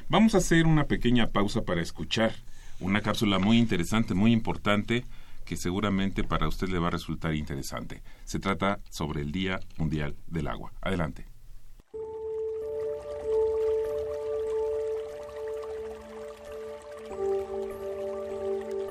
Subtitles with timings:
[0.08, 2.34] Vamos a hacer una pequeña pausa para escuchar
[2.80, 5.04] una cápsula muy interesante, muy importante,
[5.44, 8.02] que seguramente para usted le va a resultar interesante.
[8.24, 10.72] Se trata sobre el Día Mundial del Agua.
[10.80, 11.29] Adelante.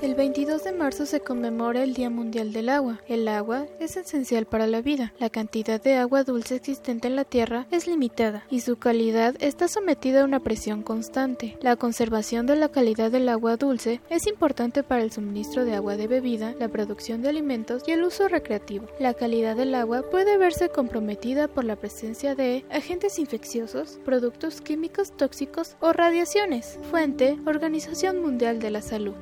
[0.02, 3.02] El 22 de marzo se conmemora el Día Mundial del Agua.
[3.10, 5.12] El agua es esencial para la vida.
[5.20, 9.68] La cantidad de agua dulce existente en la Tierra es limitada y su calidad está
[9.68, 11.58] sometida a una presión constante.
[11.62, 15.98] La conservación de la calidad del agua dulce es importante para el suministro de agua
[15.98, 18.88] de bebida, la producción de alimentos y el uso recreativo.
[19.02, 25.12] La calidad del agua puede verse comprometida por la presencia de agentes infecciosos, productos químicos
[25.12, 26.80] tóxicos o radiaciones.
[26.90, 29.16] Fuente Organización Mundial de la Salud.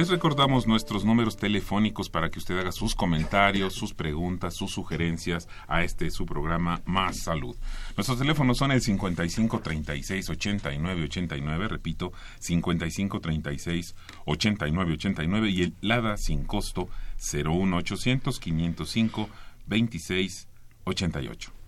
[0.00, 5.46] Les recordamos nuestros números telefónicos para que usted haga sus comentarios, sus preguntas, sus sugerencias
[5.68, 7.54] a este su programa Más Salud.
[7.98, 13.94] Nuestros teléfonos son el 55 36 89 89, repito, 55 36
[14.24, 16.88] 89 89 y el LADA sin costo
[17.18, 19.28] 01 800 505
[19.66, 20.48] 26
[20.84, 21.59] 88.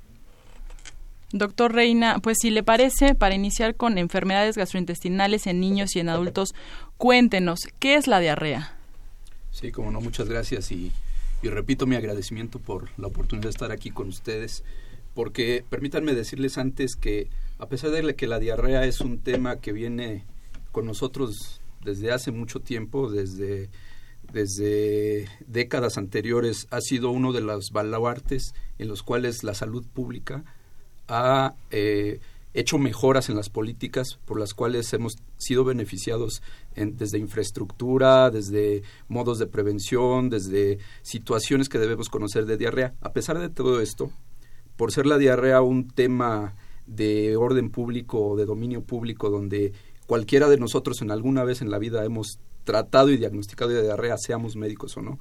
[1.32, 6.10] Doctor Reina, pues si le parece, para iniciar con enfermedades gastrointestinales en niños y en
[6.10, 6.54] adultos,
[6.98, 8.76] cuéntenos, ¿qué es la diarrea?
[9.50, 10.92] Sí, como no, muchas gracias y,
[11.42, 14.62] repito mi agradecimiento por la oportunidad de estar aquí con ustedes,
[15.14, 19.72] porque permítanme decirles antes que a pesar de que la diarrea es un tema que
[19.72, 20.24] viene
[20.70, 23.70] con nosotros desde hace mucho tiempo, desde,
[24.32, 30.44] desde décadas anteriores, ha sido uno de los baluartes en los cuales la salud pública
[31.08, 32.20] ha eh,
[32.54, 36.42] hecho mejoras en las políticas por las cuales hemos sido beneficiados
[36.74, 42.94] desde infraestructura, desde modos de prevención, desde situaciones que debemos conocer de diarrea.
[43.00, 44.10] A pesar de todo esto,
[44.76, 46.54] por ser la diarrea un tema
[46.86, 49.72] de orden público o de dominio público donde
[50.06, 54.16] cualquiera de nosotros en alguna vez en la vida hemos tratado y diagnosticado de diarrea,
[54.18, 55.18] seamos médicos o no,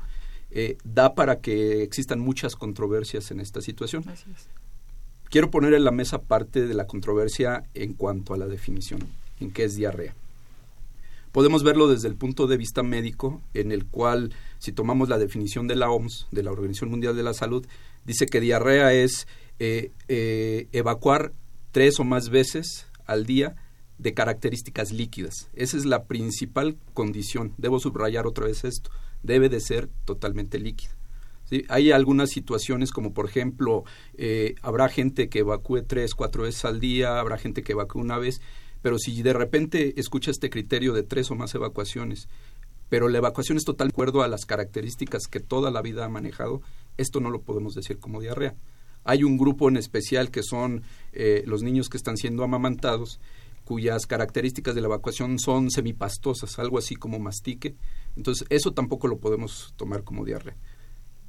[0.51, 4.03] eh, da para que existan muchas controversias en esta situación.
[5.31, 8.99] Quiero poner en la mesa parte de la controversia en cuanto a la definición,
[9.39, 10.13] en qué es diarrea.
[11.31, 15.67] Podemos verlo desde el punto de vista médico, en el cual, si tomamos la definición
[15.67, 17.65] de la OMS, de la Organización Mundial de la Salud,
[18.03, 19.25] dice que diarrea es
[19.59, 21.31] eh, eh, evacuar
[21.71, 23.55] tres o más veces al día
[23.99, 25.47] de características líquidas.
[25.53, 27.53] Esa es la principal condición.
[27.57, 28.89] Debo subrayar otra vez esto.
[29.23, 30.91] Debe de ser totalmente líquida.
[31.69, 33.83] Hay algunas situaciones como por ejemplo,
[34.15, 38.17] eh, habrá gente que evacúe tres, cuatro veces al día, habrá gente que evacúe una
[38.17, 38.41] vez,
[38.81, 42.29] pero si de repente escucha este criterio de tres o más evacuaciones,
[42.89, 46.09] pero la evacuación es total de acuerdo a las características que toda la vida ha
[46.09, 46.61] manejado,
[46.97, 48.55] esto no lo podemos decir como diarrea.
[49.03, 50.83] Hay un grupo en especial que son
[51.13, 53.19] eh, los niños que están siendo amamantados
[53.63, 57.75] cuyas características de la evacuación son semipastosas, algo así como mastique.
[58.17, 60.55] Entonces, eso tampoco lo podemos tomar como diarrea.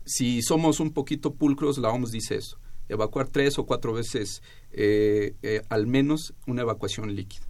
[0.05, 2.59] Si somos un poquito pulcros, la OMS dice eso,
[2.89, 7.47] evacuar tres o cuatro veces eh, eh, al menos una evacuación líquida.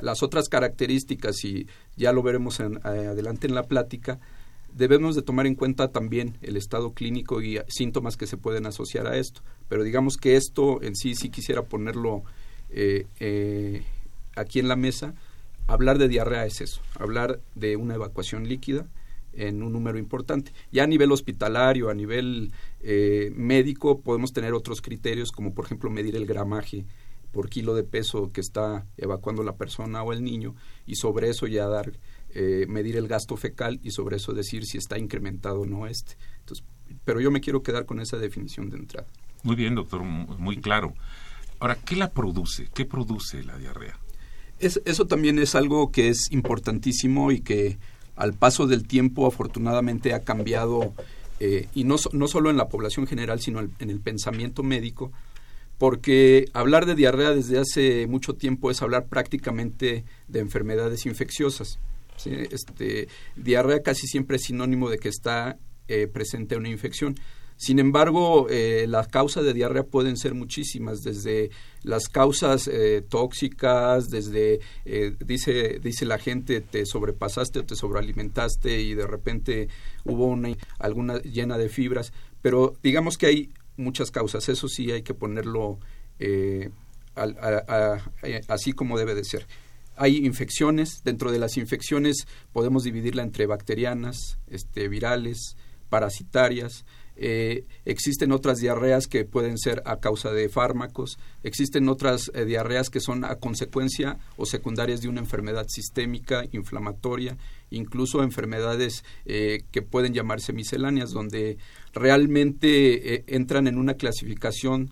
[0.00, 1.66] Las otras características, y
[1.96, 4.20] ya lo veremos en, eh, adelante en la plática,
[4.74, 9.06] debemos de tomar en cuenta también el estado clínico y síntomas que se pueden asociar
[9.06, 9.40] a esto.
[9.68, 12.24] Pero digamos que esto en sí sí quisiera ponerlo
[14.36, 15.14] aquí en la mesa,
[15.66, 18.86] hablar de diarrea es eso, hablar de una evacuación líquida
[19.36, 20.52] en un número importante.
[20.72, 25.90] Ya a nivel hospitalario, a nivel eh, médico, podemos tener otros criterios, como por ejemplo
[25.90, 26.84] medir el gramaje
[27.32, 30.54] por kilo de peso que está evacuando la persona o el niño,
[30.86, 31.92] y sobre eso ya dar,
[32.30, 36.16] eh, medir el gasto fecal y sobre eso decir si está incrementado o no este.
[36.40, 36.64] Entonces,
[37.04, 39.06] pero yo me quiero quedar con esa definición de entrada.
[39.42, 40.94] Muy bien, doctor, muy claro.
[41.58, 42.68] Ahora, ¿qué la produce?
[42.74, 43.98] ¿Qué produce la diarrea?
[44.58, 47.78] eso también es algo que es importantísimo y que
[48.16, 50.94] al paso del tiempo afortunadamente ha cambiado,
[51.38, 55.12] eh, y no, no solo en la población general, sino en el pensamiento médico,
[55.78, 61.78] porque hablar de diarrea desde hace mucho tiempo es hablar prácticamente de enfermedades infecciosas.
[62.24, 65.58] Este, diarrea casi siempre es sinónimo de que está
[65.88, 67.16] eh, presente una infección.
[67.56, 71.50] Sin embargo, eh, las causas de diarrea pueden ser muchísimas, desde
[71.82, 78.82] las causas eh, tóxicas, desde, eh, dice, dice la gente, te sobrepasaste o te sobrealimentaste
[78.82, 79.68] y de repente
[80.04, 82.12] hubo una, alguna llena de fibras,
[82.42, 85.78] pero digamos que hay muchas causas, eso sí hay que ponerlo
[88.48, 89.46] así como debe de ser.
[89.96, 95.56] Hay infecciones, dentro de las infecciones podemos dividirla entre bacterianas, este, virales,
[95.88, 96.84] parasitarias,
[97.16, 102.90] eh, existen otras diarreas que pueden ser a causa de fármacos, existen otras eh, diarreas
[102.90, 107.36] que son a consecuencia o secundarias de una enfermedad sistémica, inflamatoria,
[107.70, 111.58] incluso enfermedades eh, que pueden llamarse misceláneas, donde
[111.92, 114.90] realmente entran en una clasificación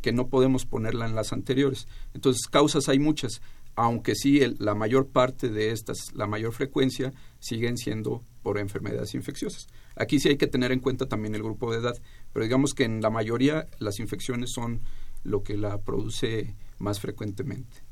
[0.00, 1.86] que no podemos ponerla en las anteriores.
[2.14, 3.42] Entonces, causas hay muchas,
[3.74, 9.66] aunque sí la mayor parte de estas, la mayor frecuencia, siguen siendo por enfermedades infecciosas.
[9.98, 11.96] Aquí sí hay que tener en cuenta también el grupo de edad,
[12.32, 14.80] pero digamos que en la mayoría las infecciones son
[15.24, 17.82] lo que la produce más frecuentemente.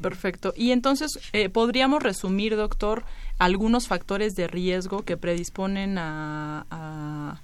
[0.00, 0.54] Perfecto.
[0.56, 3.04] Y entonces, eh, ¿podríamos resumir, doctor,
[3.38, 7.42] algunos factores de riesgo que predisponen a, a,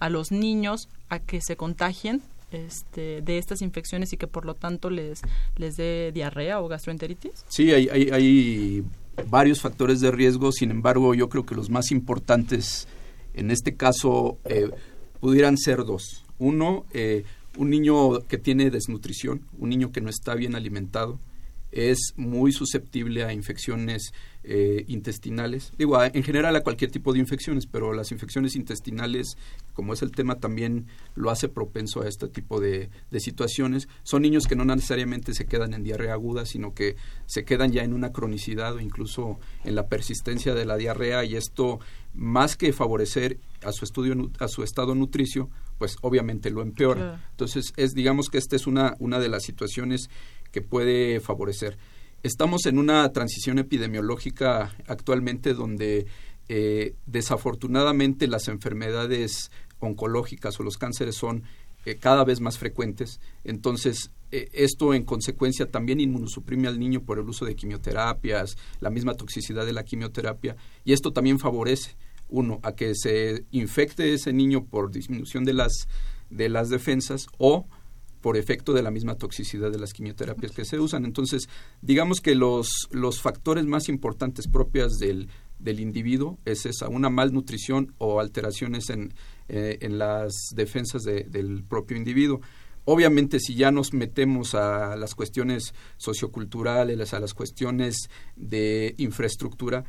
[0.00, 4.54] a los niños a que se contagien este, de estas infecciones y que por lo
[4.54, 5.22] tanto les,
[5.56, 7.44] les dé diarrea o gastroenteritis?
[7.48, 8.84] Sí, hay, hay, hay
[9.28, 12.88] varios factores de riesgo, sin embargo, yo creo que los más importantes
[13.34, 14.70] en este caso, eh,
[15.20, 16.24] pudieran ser dos.
[16.38, 17.24] Uno, eh,
[17.56, 21.18] un niño que tiene desnutrición, un niño que no está bien alimentado,
[21.72, 24.12] es muy susceptible a infecciones
[24.44, 25.72] eh, intestinales.
[25.78, 29.36] Digo, en general a cualquier tipo de infecciones, pero las infecciones intestinales,
[29.72, 33.88] como es el tema, también lo hace propenso a este tipo de, de situaciones.
[34.02, 37.84] Son niños que no necesariamente se quedan en diarrea aguda, sino que se quedan ya
[37.84, 41.80] en una cronicidad o incluso en la persistencia de la diarrea y esto
[42.12, 45.48] más que favorecer a su estudio a su estado nutricio,
[45.78, 47.24] pues obviamente lo empeora.
[47.30, 50.10] Entonces, es digamos que esta es una una de las situaciones
[50.52, 51.78] que puede favorecer.
[52.22, 56.06] Estamos en una transición epidemiológica actualmente donde
[56.48, 61.42] eh, desafortunadamente las enfermedades oncológicas o los cánceres son
[61.84, 63.20] eh, cada vez más frecuentes.
[63.42, 68.90] Entonces, eh, esto en consecuencia también inmunosuprime al niño por el uso de quimioterapias, la
[68.90, 71.96] misma toxicidad de la quimioterapia, y esto también favorece,
[72.28, 75.88] uno, a que se infecte ese niño por disminución de las,
[76.30, 77.66] de las defensas o
[78.22, 81.04] por efecto de la misma toxicidad de las quimioterapias que se usan.
[81.04, 81.48] Entonces,
[81.82, 87.94] digamos que los, los factores más importantes propias del, del individuo es esa, una malnutrición
[87.98, 89.12] o alteraciones en,
[89.48, 92.40] eh, en las defensas del propio individuo.
[92.84, 99.84] Obviamente, si ya nos metemos a las cuestiones socioculturales, a las cuestiones de infraestructura,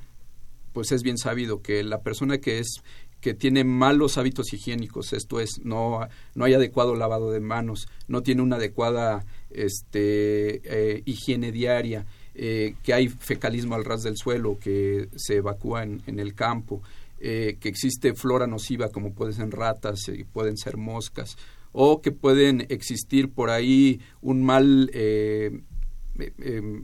[0.74, 2.82] pues es bien sabido que la persona que es
[3.24, 8.22] que tiene malos hábitos higiénicos, esto es, no, no hay adecuado lavado de manos, no
[8.22, 14.60] tiene una adecuada este, eh, higiene diaria, eh, que hay fecalismo al ras del suelo,
[14.60, 16.82] que se evacúa en, el campo,
[17.22, 21.38] eh, que existe flora nociva como pueden ser ratas, y pueden ser moscas,
[21.72, 24.92] o que pueden existir por ahí un mal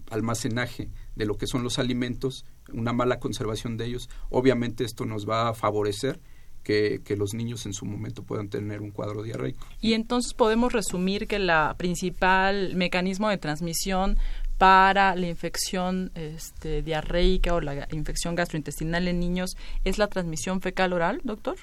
[0.10, 0.88] almacenaje
[1.20, 5.50] de lo que son los alimentos, una mala conservación de ellos, obviamente esto nos va
[5.50, 6.22] a favorecer
[6.64, 9.66] que, los niños en su momento puedan tener un cuadro diarreico.
[9.82, 14.18] Y entonces podemos resumir que la principal mecanismo de transmisión
[14.58, 20.94] para la infección este, diarreica o la infección gastrointestinal en niños es la transmisión fecal
[20.94, 21.58] oral, doctor?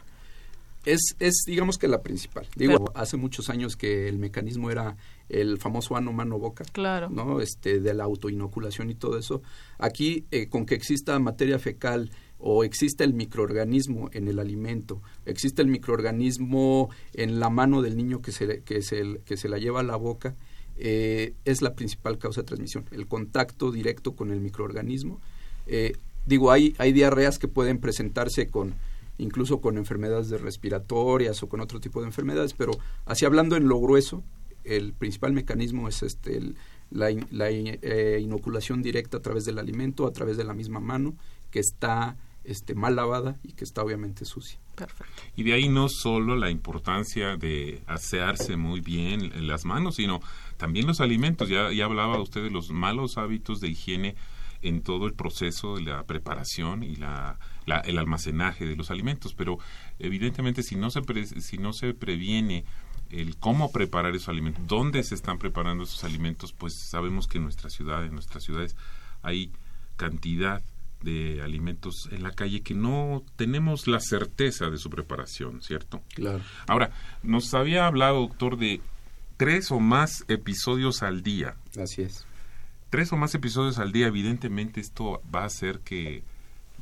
[0.87, 2.47] Es, es digamos que la principal.
[2.55, 4.97] Digo, hace muchos años que el mecanismo era
[5.29, 7.11] el famoso ano mano boca, claro.
[7.11, 7.41] ¿no?
[7.41, 9.43] Este de la autoinoculación y todo eso.
[9.79, 15.63] Aquí eh, con que exista materia fecal o existe el microorganismo en el alimento, existe
[15.63, 19.81] el microorganismo en la mano del niño que se, que se, que se la lleva
[19.81, 20.37] a la boca,
[20.77, 25.21] eh, es la principal causa de transmisión, el contacto directo con el microorganismo.
[25.67, 25.95] Eh,
[26.27, 28.75] digo, hay, hay diarreas que pueden presentarse con
[29.19, 32.73] incluso con enfermedades respiratorias o con otro tipo de enfermedades, pero
[33.05, 34.23] así hablando en lo grueso,
[34.65, 36.55] el principal mecanismo es este
[36.91, 41.15] la, eh, inoculación directa a través del alimento, a través de la misma mano,
[41.51, 44.59] que está este, mal lavada y que está obviamente sucia.
[44.77, 45.23] Perfecto.
[45.37, 50.21] Y de ahí no solo la importancia de asearse muy bien las manos, sino
[50.59, 51.49] también los alimentos.
[51.49, 54.15] Ya, ya hablaba usted de los malos hábitos de higiene
[54.63, 57.39] en todo el proceso de la preparación y la,
[57.85, 59.59] el almacenaje de los alimentos, pero
[59.99, 61.03] evidentemente si no se,
[61.41, 62.65] si no se previene
[63.11, 67.45] el cómo preparar esos alimentos, dónde se están preparando esos alimentos, pues sabemos que en
[67.45, 68.77] nuestra ciudad, en nuestras ciudades,
[69.23, 69.53] hay
[69.97, 70.63] cantidad
[71.03, 76.03] de alimentos en la calle que no tenemos la certeza de su preparación, ¿cierto?
[76.15, 76.43] Claro.
[76.67, 76.91] Ahora,
[77.23, 78.81] nos había hablado, doctor, de
[79.37, 81.57] tres o más episodios al día.
[81.81, 82.27] Así es.
[82.91, 86.23] Tres o más episodios al día, evidentemente esto va a hacer que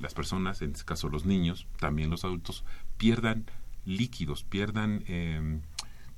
[0.00, 2.64] las personas, en este caso los niños, también los adultos,
[2.96, 3.46] pierdan
[3.84, 5.60] líquidos, pierdan, eh,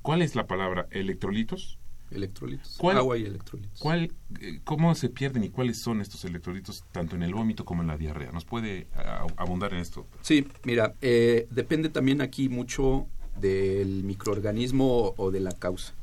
[0.01, 0.87] ¿cuál es la palabra?
[0.91, 1.77] ¿Electrolitos?
[2.09, 2.79] Electrolitos.
[2.81, 3.79] agua y electrolitos.
[3.79, 7.81] ¿cuál, eh, ¿Cómo se pierden y cuáles son estos electrolitos tanto en el vómito como
[7.81, 8.31] en la diarrea?
[8.31, 8.87] ¿Nos puede
[9.35, 10.07] abundar en esto?
[10.21, 13.07] Sí, mira, eh, depende también aquí mucho
[13.41, 15.93] del microorganismo o, de la causa.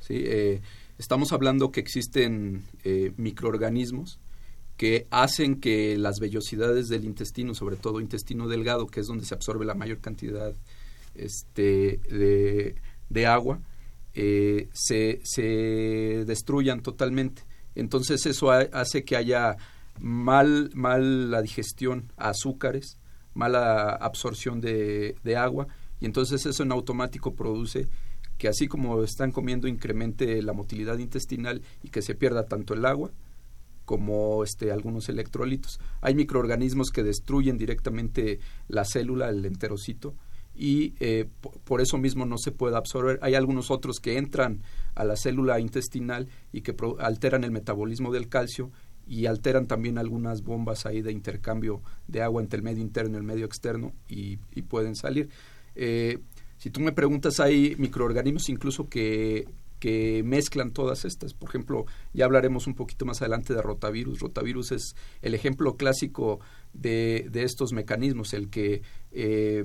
[0.00, 0.14] ¿sí?
[0.26, 0.60] Eh,
[0.98, 2.64] estamos hablando que existen
[3.16, 4.18] microorganismos
[4.82, 9.32] que hacen que las vellosidades del intestino, sobre todo intestino delgado, que es donde se
[9.32, 10.56] absorbe la mayor cantidad
[11.14, 12.00] este,
[13.08, 13.60] de, agua,
[14.12, 17.44] eh, se, se destruyan totalmente.
[17.76, 19.56] Entonces eso hace que haya
[20.00, 22.98] mal, mal la digestión a azúcares,
[23.34, 25.68] mala absorción de, de, agua
[26.00, 27.86] y entonces eso en automático produce
[28.36, 32.84] que así como están comiendo incremente la motilidad intestinal y que se pierda tanto el
[32.84, 33.12] agua
[33.84, 35.80] como este, algunos electrolitos.
[36.00, 40.14] Hay microorganismos que destruyen directamente la célula, el enterocito,
[40.54, 41.28] y eh,
[41.64, 43.18] por eso mismo no se puede absorber.
[43.22, 44.62] Hay algunos otros que entran
[44.94, 48.70] a la célula intestinal y que alteran el metabolismo del calcio
[49.06, 53.20] y alteran también algunas bombas ahí de intercambio de agua entre el medio interno y
[53.20, 54.36] el medio externo y,
[54.68, 55.28] pueden salir.
[55.74, 56.18] Eh,
[56.58, 59.48] si tú me preguntas, hay microorganismos incluso que,
[59.82, 61.34] que mezclan todas estas.
[61.34, 64.20] Por ejemplo, ya hablaremos un poquito más adelante de rotavirus.
[64.20, 66.38] Rotavirus es el ejemplo clásico
[66.72, 69.64] de, de estos mecanismos, el que eh,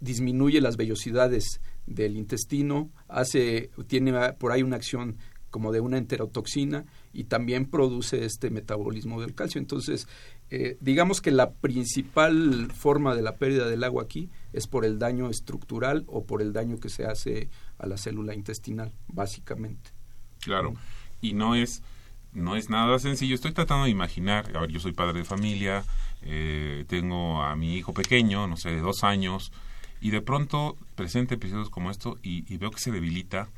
[0.00, 5.18] disminuye las vellosidades del intestino, hace, tiene por ahí una acción
[5.50, 9.60] como de una enterotoxina y también produce este metabolismo del calcio.
[9.60, 10.08] Entonces,
[10.54, 14.98] eh, digamos que la principal forma de la pérdida del agua aquí es por el
[14.98, 19.92] daño estructural o por el daño que se hace a la célula intestinal, básicamente.
[20.42, 20.74] Claro,
[21.22, 21.82] y no es,
[22.34, 23.34] no es nada sencillo.
[23.34, 25.84] Estoy tratando de imaginar, a ver, yo soy padre de familia,
[26.20, 29.52] eh, tengo a mi hijo pequeño, no sé, de dos años,
[30.02, 33.48] y de pronto presenta episodios como esto y, veo que se debilita,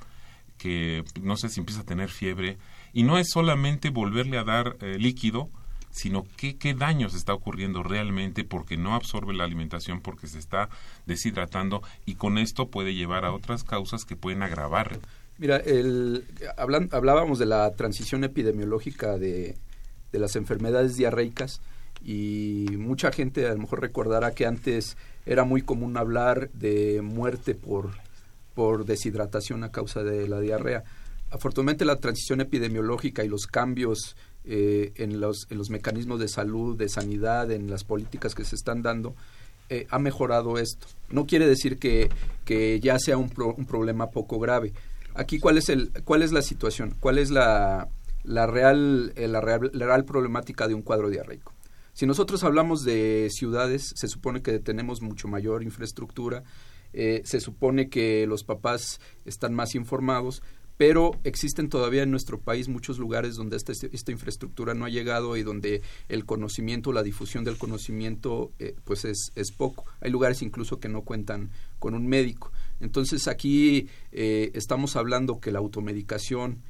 [0.59, 2.57] que no sé si empieza a tener fiebre,
[2.93, 5.51] y no es solamente volverle a dar eh, líquido,
[5.95, 10.41] sino qué, qué daño se está ocurriendo realmente porque no absorbe la alimentación, porque se
[10.41, 10.69] está
[11.07, 14.99] deshidratando y con esto puede llevar a otras causas que pueden agravar
[15.37, 16.25] Mira, el,
[16.57, 19.57] hablábamos de la transición epidemiológica de,
[20.13, 21.61] de las enfermedades diarreicas
[22.05, 24.97] y mucha gente a lo mejor recordará que antes
[25.27, 27.91] era muy común hablar de muerte por,
[28.55, 30.85] por deshidratación a causa de la diarrea.
[31.31, 36.77] Afortunadamente la transición epidemiológica y los cambios eh, en, los, en los mecanismos de salud,
[36.77, 39.15] de sanidad, en las políticas que se están dando,
[39.71, 40.87] eh, ha mejorado esto.
[41.09, 42.11] No quiere decir que,
[42.45, 44.75] que ya sea un, un problema poco grave.
[45.15, 46.95] Aquí, ¿cuál es, el, cuál es la situación?
[47.01, 47.89] ¿Cuál es la,
[48.23, 51.55] la, real, eh, la, real, problemática de un cuadro diarreico?
[51.95, 56.43] Si nosotros hablamos de ciudades, se supone que tenemos mucho mayor infraestructura,
[56.93, 60.43] se supone que los papás están más informados,
[60.77, 65.37] pero existen todavía en nuestro país muchos lugares donde esta, esta infraestructura no ha llegado
[65.37, 69.85] y donde el conocimiento, la difusión del conocimiento, eh, pues es, es, poco.
[70.01, 72.53] Hay lugares incluso que no cuentan con un médico.
[72.81, 76.63] Entonces aquí eh, estamos hablando que la automedicación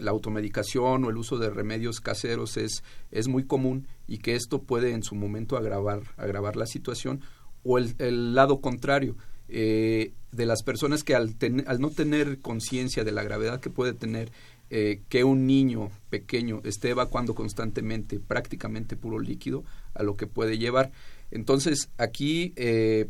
[0.00, 4.62] la automedicación o el uso de remedios caseros es, es muy común y que esto
[4.62, 7.20] puede en su momento agravar, agravar la situación
[7.62, 9.16] o el, el lado contrario
[9.48, 11.34] eh, de las personas que al,
[11.66, 14.30] al no tener conciencia de la gravedad que puede tener
[14.72, 20.58] eh, que un niño pequeño esté evacuando constantemente prácticamente puro líquido a lo que puede
[20.58, 20.92] llevar.
[21.32, 23.08] Entonces aquí eh,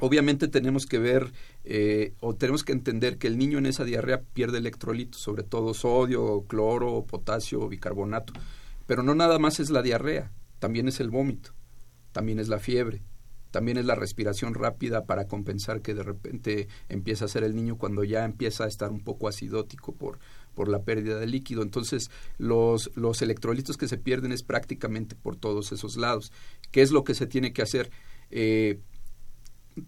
[0.00, 4.22] obviamente tenemos que ver eh, o tenemos que entender que el niño en esa diarrea
[4.22, 8.32] pierde electrolitos, sobre todo sodio, cloro, potasio, bicarbonato.
[8.86, 11.52] Pero no nada más es la diarrea, también es el vómito,
[12.10, 13.02] también es la fiebre,
[13.50, 17.76] también es la respiración rápida para compensar que de repente empieza a ser el niño
[17.76, 20.18] cuando ya empieza a estar un poco acidótico por,
[20.54, 21.62] por la pérdida de líquido.
[21.62, 26.32] Entonces, los, los electrolitos que se pierden es prácticamente por todos esos lados.
[26.70, 27.90] ¿Qué es lo que se tiene que hacer?
[28.30, 28.80] Eh,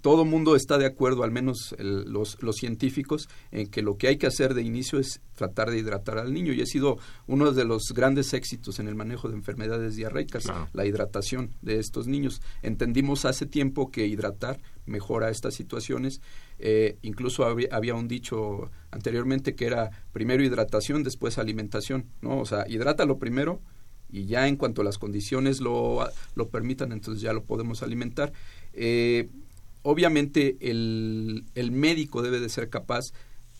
[0.00, 4.26] todo mundo está de acuerdo, al menos los, científicos, en que lo que hay que
[4.26, 7.92] hacer de inicio es tratar de hidratar al niño y ha sido uno de los
[7.94, 12.41] grandes éxitos en el manejo de enfermedades diarreicas, la hidratación de estos niños.
[12.62, 16.21] Entendimos hace tiempo que hidratar mejora estas situaciones.
[16.58, 22.38] Eh, incluso había, un dicho anteriormente que era primero hidratación, después alimentación, ¿no?
[22.41, 23.60] O sea, hidrátalo primero
[24.12, 28.32] y ya en cuanto las condiciones lo, lo permitan, entonces ya lo podemos alimentar.
[28.73, 29.28] Eh,
[29.82, 33.12] obviamente el, el médico debe de ser capaz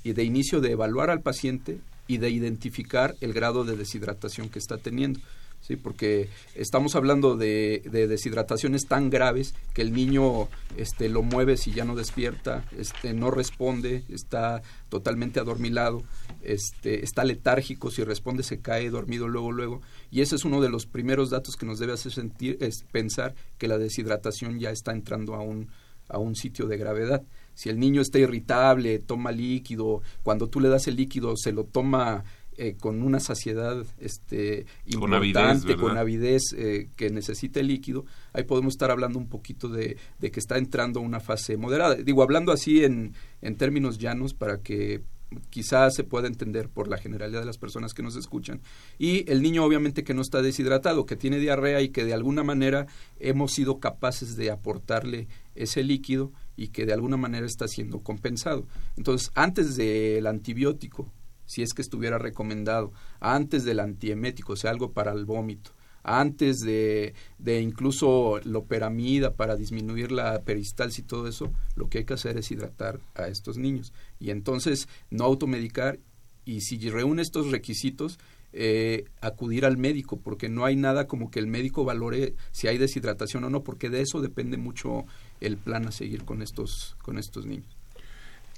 [0.02, 4.59] y de inicio de evaluar al paciente y de identificar el grado de deshidratación que
[4.59, 5.20] está teniendo.
[5.61, 11.59] Sí, porque estamos hablando de, de, deshidrataciones tan graves que el niño este, lo mueve
[11.59, 16.02] si ya no despierta, este, no responde, está totalmente adormilado,
[16.42, 19.83] este, está letárgico, si responde se cae dormido luego, luego.
[20.11, 23.35] Y ese es uno de los primeros datos que nos debe hacer sentir, es pensar
[23.59, 25.68] que la deshidratación ya está entrando a un,
[26.11, 27.23] a un sitio de gravedad.
[27.55, 31.64] Si el niño está irritable, toma líquido, cuando tú le das el líquido se lo
[31.64, 32.25] toma
[32.57, 38.75] eh, con una saciedad este, importante, con avidez, eh, que necesita el líquido, ahí podemos
[38.75, 41.94] estar hablando un poquito de, de que está entrando a una fase moderada.
[41.94, 45.01] Digo, hablando así en, en términos llanos para que
[45.50, 48.60] quizás se pueda entender por la generalidad de las personas que nos escuchan.
[48.98, 52.42] Y el niño obviamente que no está deshidratado, que tiene diarrea y que de alguna
[52.42, 52.86] manera
[53.18, 58.66] hemos sido capaces de aportarle ese líquido y que de alguna manera está siendo compensado.
[58.96, 61.10] Entonces, antes del antibiótico,
[61.46, 66.60] si es que estuviera recomendado, antes del antiemético, o sea, algo para el vómito, antes
[66.60, 72.14] de, de incluso loperamida para disminuir la peristalsis y todo eso, lo que hay que
[72.14, 73.92] hacer es hidratar a estos niños.
[74.18, 75.98] Y entonces no automedicar
[76.44, 78.18] y si reúne estos requisitos,
[78.52, 82.78] eh, acudir al médico, porque no hay nada como que el médico valore si hay
[82.78, 85.04] deshidratación o no, porque de eso depende mucho
[85.40, 87.76] el plan a seguir con estos, con estos niños.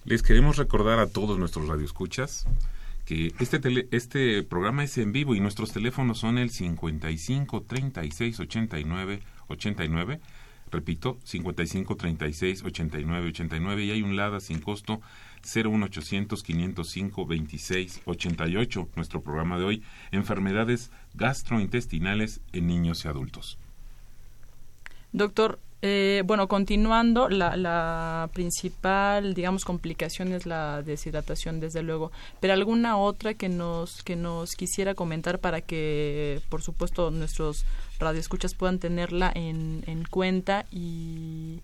[0.05, 2.47] Les queremos recordar a todos nuestros radioescuchas
[3.39, 10.21] este, este programa es en vivo y nuestros teléfonos son el 55 36 89 89.
[10.71, 15.03] Repito, 55 36 89 89 y hay un LADA sin costo
[15.43, 18.89] 01800 505 26 88.
[18.97, 23.59] Nuestro programa de hoy, enfermedades gastrointestinales en niños y adultos.
[25.13, 32.13] Doctor, eh, bueno, continuando, la, la, principal, digamos, complicación es la deshidratación, desde luego.
[32.41, 37.67] Pero alguna otra que nos que nos quisiera comentar para que, por supuesto, nuestros
[37.99, 41.61] radioescuchas puedan tenerla en, en cuenta y,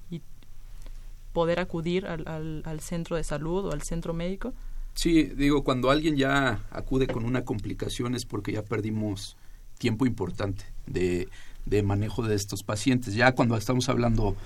[1.32, 4.52] poder acudir al, al, al centro de salud o al centro médico.
[4.94, 9.36] Sí, digo, cuando alguien ya acude con una complicación es porque ya perdimos
[9.78, 11.28] tiempo importante de
[11.68, 13.14] de manejo de estos pacientes.
[13.14, 14.36] Ya cuando estamos hablando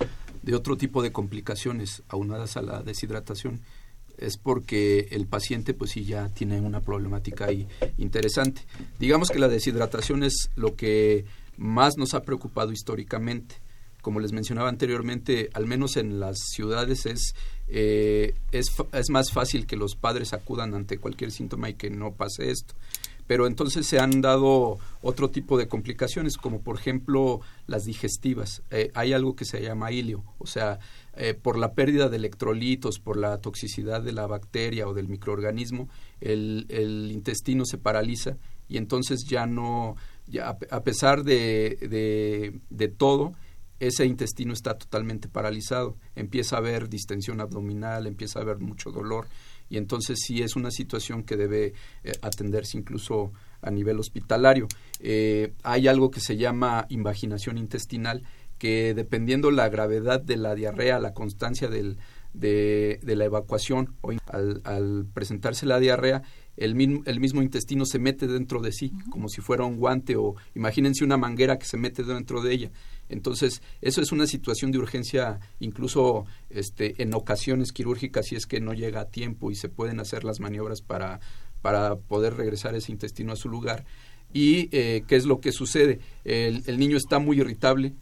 [0.41, 3.61] de otro tipo de complicaciones aunadas a la deshidratación,
[4.17, 8.61] es porque el paciente pues sí ya tiene una problemática ahí interesante.
[8.99, 11.25] Digamos que la deshidratación es lo que
[11.57, 13.55] más nos ha preocupado históricamente.
[14.01, 17.35] Como les mencionaba anteriormente, al menos en las ciudades es,
[17.69, 22.11] eh, es, es más fácil que los padres acudan ante cualquier síntoma y que no
[22.11, 22.75] pase esto
[23.27, 28.63] pero entonces se han dado otro tipo de complicaciones, como por ejemplo las digestivas.
[28.71, 30.79] Eh, hay algo que se llama ilio, o sea,
[31.15, 35.89] eh, por la pérdida de electrolitos, por la toxicidad de la bacteria o del microorganismo,
[36.21, 36.65] el,
[37.11, 39.95] intestino se paraliza y entonces ya no,
[40.27, 43.33] ya a pesar de, de, de todo,
[43.79, 45.97] ese intestino está totalmente paralizado.
[46.15, 49.27] Empieza a haber distensión abdominal, empieza a haber mucho dolor
[49.69, 51.73] y entonces sí es una situación que debe
[52.03, 54.67] eh, atenderse incluso a nivel hospitalario.
[54.99, 58.23] Eh, hay algo que se llama invaginación intestinal
[58.57, 61.97] que dependiendo la gravedad de la diarrea, la constancia del,
[62.33, 66.23] de, la evacuación o al, al presentarse la diarrea,
[66.57, 70.15] el mismo, el mismo intestino se mete dentro de sí, como si fuera un guante
[70.15, 72.71] o imagínense una manguera que se mete dentro de ella.
[73.09, 78.59] Entonces, eso es una situación de urgencia, incluso este, en ocasiones quirúrgicas, si es que
[78.59, 81.19] no llega a tiempo y se pueden hacer las maniobras para,
[81.61, 83.85] para poder regresar ese intestino a su lugar.
[84.31, 85.99] ¿Y eh, qué es lo que sucede?
[86.23, 87.93] El, el niño está muy irritable,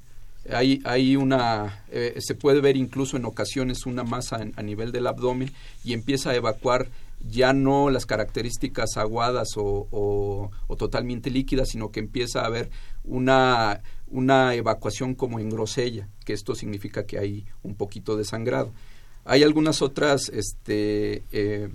[0.49, 5.05] hay, hay una, eh, se puede ver incluso en ocasiones una masa a nivel del
[5.05, 5.51] abdomen
[5.83, 6.89] y empieza a evacuar
[7.27, 12.71] ya no las características aguadas o, totalmente líquidas, sino que empieza a haber
[13.03, 18.73] una, una evacuación como en grosella, que esto significa que hay un poquito de sangrado.
[19.23, 21.69] Hay algunas otras este, eh,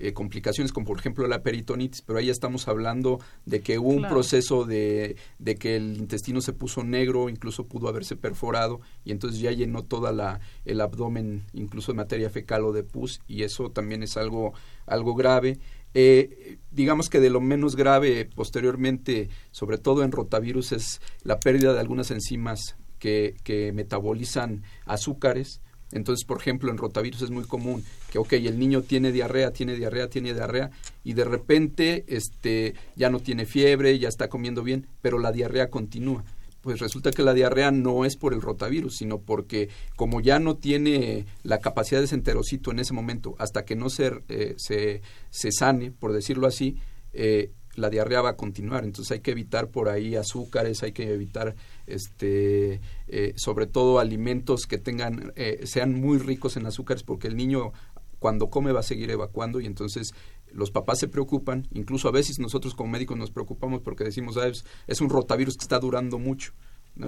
[0.00, 3.90] eh, complicaciones como por ejemplo la peritonitis, pero ahí ya estamos hablando de que hubo
[3.90, 9.12] un proceso de, de, que el intestino se puso negro, incluso pudo haberse perforado y
[9.12, 13.42] entonces ya llenó toda la el abdomen, incluso de materia fecal o de pus y
[13.42, 14.54] eso también es algo
[14.86, 15.58] algo grave.
[15.92, 21.74] Eh, digamos que de lo menos grave posteriormente, sobre todo en rotavirus, es la pérdida
[21.74, 25.60] de algunas enzimas que, que metabolizan azúcares
[25.92, 29.74] entonces, por ejemplo, en rotavirus es muy común que, ok, el niño tiene diarrea, tiene
[29.74, 30.70] diarrea, tiene diarrea,
[31.04, 35.68] y de repente este, ya no tiene fiebre, ya está comiendo bien, pero la diarrea
[35.68, 36.24] continúa.
[36.60, 40.56] Pues resulta que la diarrea no es por el rotavirus, sino porque como ya no
[40.56, 45.00] tiene la capacidad de ese enterocito en ese momento, hasta que no se, eh, se,
[45.30, 46.76] se sane, por decirlo así,
[47.12, 48.84] eh, la diarrea va a continuar.
[48.84, 51.54] Entonces hay que evitar por ahí azúcares, hay que evitar
[51.86, 57.36] este eh, sobre todo alimentos que tengan eh, sean muy ricos en azúcares porque el
[57.36, 57.72] niño
[58.20, 60.12] cuando come va a seguir evacuando y entonces
[60.52, 64.48] los papás se preocupan, incluso a veces nosotros como médicos nos preocupamos porque decimos, ah,
[64.86, 66.52] es, un rotavirus que está durando mucho.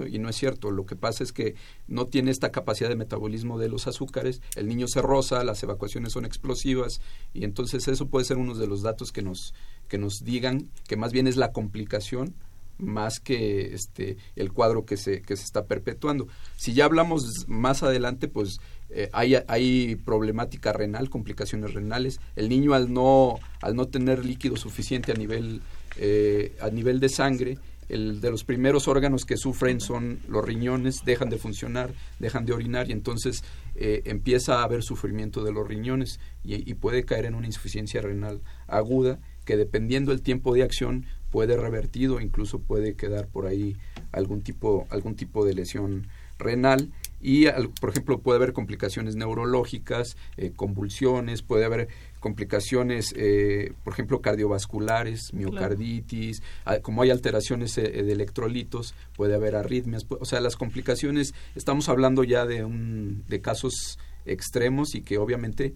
[0.09, 1.55] Y no es cierto, lo que pasa es que
[1.87, 6.13] no tiene esta capacidad de metabolismo de los azúcares, el niño se roza, las evacuaciones
[6.13, 7.01] son explosivas
[7.33, 9.53] y entonces eso puede ser uno de los datos que nos,
[9.87, 12.35] que nos digan que más bien es la complicación
[12.77, 16.27] más que este el cuadro que se que se está perpetuando.
[16.57, 22.19] Si ya hablamos más adelante, pues eh, hay, hay problemática renal, complicaciones renales.
[22.35, 25.61] El niño al no al no tener líquido suficiente a nivel
[25.97, 27.57] eh, a nivel de sangre,
[27.89, 32.53] el de los primeros órganos que sufren son los riñones, dejan de funcionar, dejan de
[32.53, 33.43] orinar y entonces
[33.75, 38.01] eh, empieza a haber sufrimiento de los riñones y, y puede caer en una insuficiencia
[38.01, 43.75] renal aguda que dependiendo el tiempo de acción puede revertido, incluso puede quedar por ahí
[44.11, 46.91] algún tipo, algún tipo de lesión renal.
[47.19, 47.45] Y
[47.79, 51.87] por ejemplo puede haber complicaciones neurológicas, eh, convulsiones, puede haber
[52.19, 56.41] complicaciones, eh, por ejemplo, cardiovasculares, miocarditis,
[56.81, 62.23] como hay alteraciones eh, de electrolitos, puede haber arritmias, o sea, las complicaciones, estamos hablando
[62.23, 65.73] ya de, un, de casos extremos y que obviamente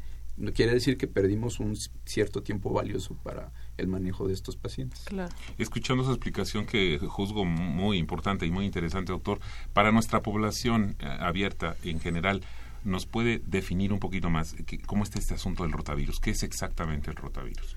[0.53, 5.01] quiere decir que perdimos un cierto tiempo valioso para el manejo de estos pacientes.
[5.05, 5.33] Claro.
[5.57, 9.39] Escuchando esa explicación que juzgo muy importante y muy interesante, doctor,
[9.73, 12.41] para nuestra población eh, abierta en general,
[12.83, 16.19] ¿nos puede definir un poquito más cómo está este asunto del rotavirus?
[16.19, 17.75] ¿Qué es exactamente el rotavirus?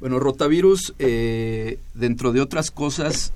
[0.00, 3.34] Bueno, rotavirus, eh, dentro de otras cosas,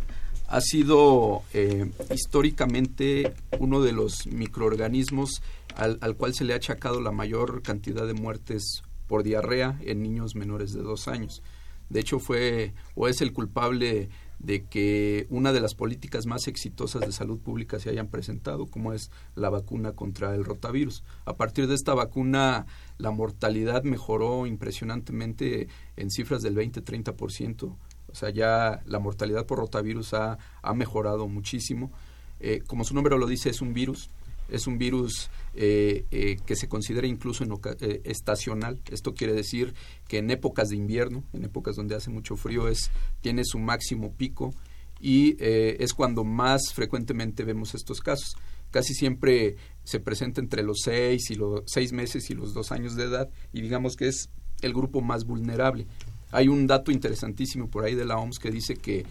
[0.55, 5.43] ha sido eh, históricamente uno de los microorganismos
[5.75, 10.01] al, al, cual se le ha achacado la mayor cantidad de muertes por diarrea en
[10.01, 11.43] niños menores de dos años.
[11.89, 17.01] De hecho, fue o es el culpable de que una de las políticas más exitosas
[17.01, 21.03] de salud pública se hayan presentado, como es la vacuna contra el rotavirus.
[21.25, 22.67] A partir de esta vacuna,
[22.99, 27.77] la mortalidad mejoró impresionantemente en cifras del 20-30%.
[28.15, 31.91] O sea, ya la mortalidad por rotavirus ha, ha mejorado muchísimo.
[32.39, 34.09] Eh, como su nombre lo dice, es un virus
[34.49, 37.45] Es un virus eh, eh, que se considera incluso
[37.81, 38.79] eh, estacional.
[38.93, 39.75] Esto quiere decir
[40.07, 44.13] que en épocas de invierno, en épocas donde hace mucho frío, es, tiene su máximo
[44.13, 44.55] pico
[45.01, 48.37] y es cuando más frecuentemente vemos estos casos.
[48.71, 52.95] Casi siempre se presenta entre los seis y los seis meses y los dos años
[52.95, 54.31] de edad y digamos que es
[54.63, 55.87] el grupo más vulnerable.
[56.35, 59.07] Hay un dato interesantísimo por ahí de la OMS que dice que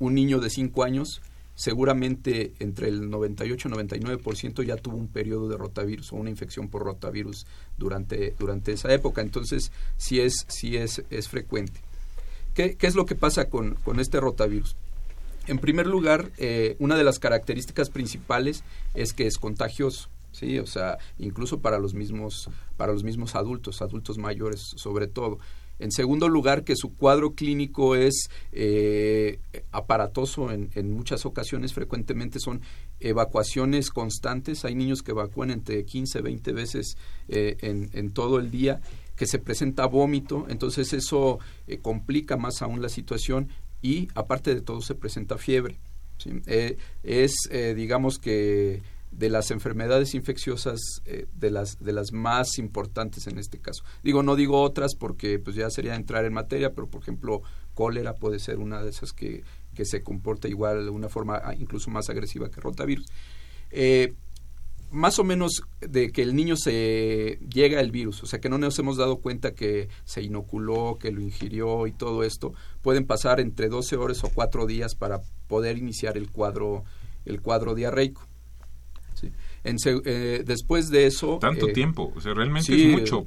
[0.00, 1.20] un niño de cinco años
[1.54, 6.68] seguramente entre el 98 y 99% ya tuvo un periodo de rotavirus o una infección
[6.68, 7.46] por rotavirus
[7.78, 9.22] durante, durante esa época.
[9.22, 11.80] Entonces, sí es, sí es, es frecuente.
[12.54, 14.76] ¿Qué, ¿Qué, es lo que pasa con, con este rotavirus?
[15.46, 20.08] En primer lugar, eh, una de las características principales es que es contagioso.
[20.32, 25.38] Sí, o sea, incluso para los mismos para los mismos adultos, adultos mayores sobre todo.
[25.78, 29.40] En segundo lugar, que su cuadro clínico es eh,
[29.72, 32.62] aparatoso en, muchas ocasiones, frecuentemente son
[33.00, 34.64] evacuaciones constantes.
[34.64, 36.96] Hay niños que evacúan entre 15, 20 veces
[37.28, 38.80] eh, en, todo el día,
[39.16, 43.48] que se presenta vómito, entonces eso eh, complica más aún la situación
[43.82, 45.78] y aparte de todo se presenta fiebre.
[47.02, 47.34] es,
[47.74, 48.80] digamos que
[49.16, 53.84] de las enfermedades infecciosas eh, de las de las más importantes en este caso.
[54.02, 57.42] Digo, no digo otras porque pues ya sería entrar en materia, pero por ejemplo,
[57.74, 61.54] cólera puede ser una de esas que, que se comporta igual de una forma ah,
[61.54, 63.06] incluso más agresiva que rotavirus.
[63.70, 64.14] Eh,
[64.90, 68.58] más o menos de que el niño se llega el virus, o sea que no
[68.58, 73.40] nos hemos dado cuenta que se inoculó, que lo ingirió y todo esto, pueden pasar
[73.40, 76.84] entre 12 horas o 4 días para poder iniciar el cuadro
[77.24, 78.28] el cuadro diarreico.
[79.64, 81.38] Eh, después de eso...
[81.40, 83.24] Tanto eh, tiempo, o sea, realmente es mucho.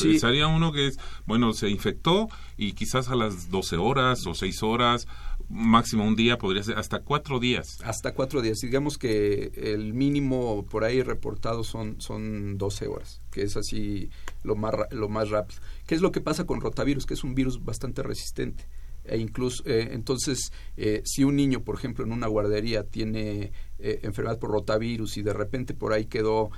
[0.00, 4.62] Pensaría uno que es, bueno, se infectó y quizás a las 12 horas o 6
[4.64, 5.06] horas,
[5.48, 7.78] máximo un día, podría ser hasta cuatro días.
[7.84, 8.58] Hasta cuatro días.
[8.58, 14.10] Digamos que el mínimo por ahí reportado son, son 12 horas, que es así
[14.42, 15.60] lo más, lo más rápido.
[15.86, 17.06] ¿Qué es lo que pasa con rotavirus?
[17.06, 18.66] Que es un virus bastante resistente
[19.08, 24.00] e incluso eh, entonces eh, si un niño por ejemplo en una guardería tiene eh,
[24.02, 26.50] enfermedad por rotavirus y de repente por ahí quedó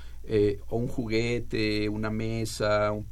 [0.68, 3.06] o un juguete una mesa un,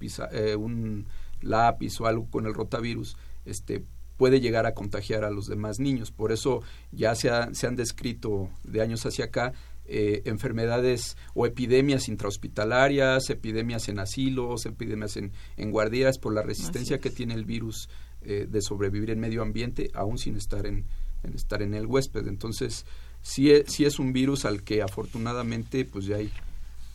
[0.59, 1.07] un
[1.41, 3.85] lápiz o algo con el rotavirus este
[4.19, 6.11] puede llegar a contagiar a los demás niños.
[6.11, 9.53] Por eso ya se, se han descrito de años hacia acá
[9.89, 17.11] enfermedades o epidemias intrahospitalarias, epidemias en asilos, epidemias en, en guarderías por la resistencia que
[17.11, 17.89] tiene el virus
[18.27, 20.85] eh, de sobrevivir en medio ambiente aún sin estar en,
[21.35, 22.27] estar en el huésped.
[22.27, 22.85] Entonces,
[23.23, 26.31] sí, es, es un virus al que afortunadamente pues ya hay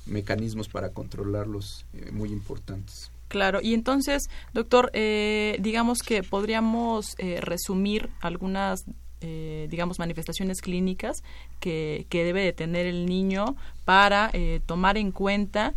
[0.06, 3.12] mecanismos para controlarlos eh, muy importantes.
[3.28, 8.84] Claro, y entonces, doctor, eh, digamos que podríamos resumir algunas,
[9.22, 11.24] digamos, manifestaciones clínicas
[11.62, 14.32] que, que, debe de tener el niño para
[14.66, 15.74] tomar en cuenta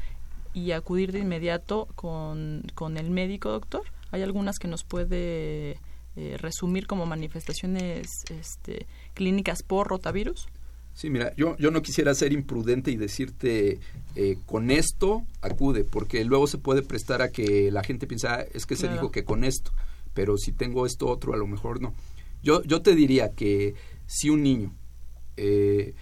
[0.54, 3.82] y acudir de inmediato con, con el médico, doctor.
[4.14, 5.72] Hay algunas que nos puede
[6.14, 10.46] eh, resumir como manifestaciones este, clínicas por rotavirus.
[10.92, 13.80] Sí, mira, yo, yo no quisiera ser imprudente y decirte
[14.14, 18.44] eh, con esto acude, porque luego se puede prestar a que la gente piensa, ah,
[18.54, 19.72] es que se dijo que con esto,
[20.12, 21.92] pero si tengo esto otro, a lo mejor no.
[22.40, 23.74] Yo, yo te diría que
[24.06, 24.72] si un niño
[25.36, 25.92] eh,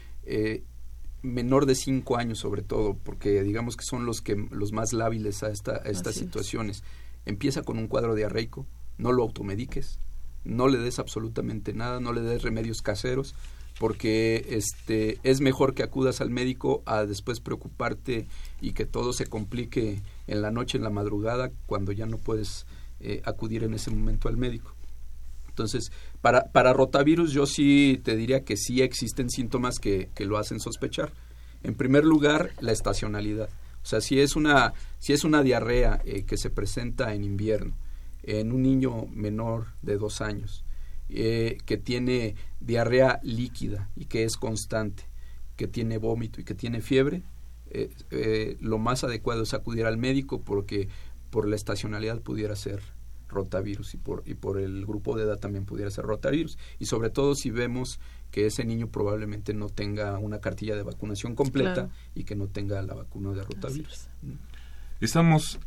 [1.23, 5.43] menor de 5 años sobre todo, porque digamos que son los que los más lábiles
[5.43, 6.85] a, esta, a estas situaciones,
[7.27, 8.67] empieza con un cuadro diarreico,
[8.99, 9.99] no lo automediques,
[10.45, 13.35] no le des absolutamente nada, no le des remedios caseros,
[13.79, 18.27] porque este es mejor que acudas al médico a después preocuparte
[18.61, 22.67] y que todo se complique en la noche, en la madrugada, cuando ya no puedes
[23.01, 24.75] eh, acudir en ese momento al médico.
[25.49, 30.39] Entonces, para, para rotavirus yo sí te diría que sí existen síntomas que, que lo
[30.39, 31.13] hacen sospechar.
[31.63, 33.49] En primer lugar, la estacionalidad.
[33.83, 37.77] O sea, si es una, si es una diarrea eh, que se presenta en invierno
[38.23, 40.65] en un niño menor de dos años,
[41.09, 45.03] eh, que tiene diarrea líquida y que es constante,
[45.57, 47.23] que tiene vómito y que tiene fiebre,
[47.71, 50.89] eh, lo más adecuado es acudir al médico porque
[51.31, 52.81] por la estacionalidad pudiera ser
[53.33, 56.59] rotavirus y por, y por el grupo de edad también pudiera ser rotavirus.
[56.79, 57.99] Y sobre todo si vemos
[58.33, 62.83] que ese niño probablemente no tenga una cartilla de vacunación completa y que no tenga
[62.83, 64.09] la vacuna de rotavirus.
[64.23, 64.33] Mm.
[65.01, 65.61] Estamos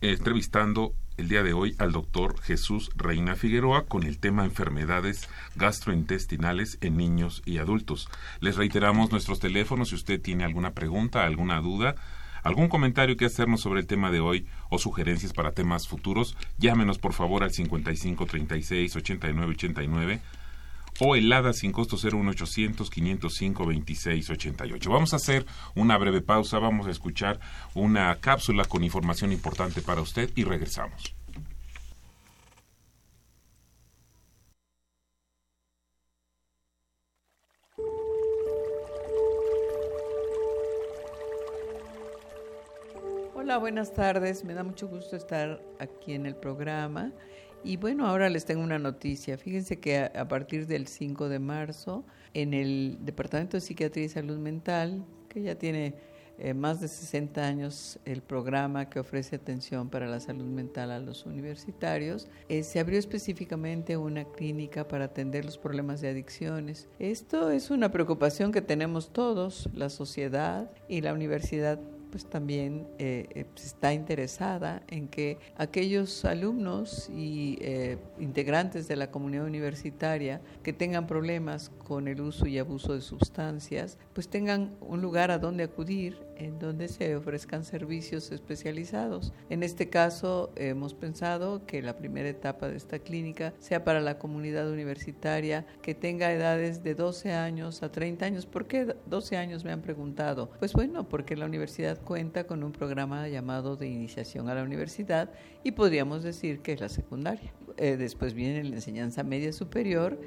[0.00, 6.78] entrevistando el día de hoy al doctor Jesús Reina Figueroa con el tema enfermedades gastrointestinales
[6.80, 8.08] en niños y adultos.
[8.40, 11.96] Les reiteramos nuestros teléfonos si usted tiene alguna pregunta, alguna duda,
[12.42, 16.98] algún comentario que hacernos sobre el tema de hoy o sugerencias para temas futuros, llámenos
[16.98, 20.20] por favor al 55 36 89 89
[21.00, 24.90] o helada sin costo 01800 505 2688.
[24.90, 27.40] Vamos a hacer una breve pausa, vamos a escuchar
[27.74, 31.14] una cápsula con información importante para usted y regresamos.
[43.46, 44.44] Hola, buenas tardes.
[44.44, 47.12] Me da mucho gusto estar aquí en el programa.
[47.64, 49.38] Y bueno, ahora les tengo una noticia.
[49.38, 54.38] Fíjense que a, partir del 5 de marzo, en el Departamento de Psiquiatría y Salud
[54.38, 55.94] Mental, que ya tiene
[56.38, 60.98] eh, más de 60 años el programa que ofrece atención para la salud mental a
[60.98, 66.88] los universitarios, eh, se abrió específicamente una clínica para atender los problemas de adicciones.
[66.98, 71.80] Esto es una preocupación que tenemos todos, la sociedad y la universidad
[72.16, 78.96] pues también eh, eh, pues, está interesada en que aquellos alumnos y eh, integrantes de
[78.96, 84.76] la comunidad universitaria que tengan problemas con el uso y abuso de sustancias, pues tengan
[84.80, 89.32] un lugar a donde acudir en donde se ofrezcan servicios especializados.
[89.50, 94.18] En este caso, hemos pensado que la primera etapa de esta clínica sea para la
[94.18, 98.46] comunidad universitaria que tenga edades de 12 años a 30 años.
[98.46, 100.50] ¿Por qué 12 años me han preguntado?
[100.58, 105.30] Pues bueno, porque la universidad cuenta con un programa llamado de iniciación a la universidad
[105.64, 107.52] y podríamos decir que es la secundaria.
[107.76, 110.18] Eh, después viene la enseñanza media superior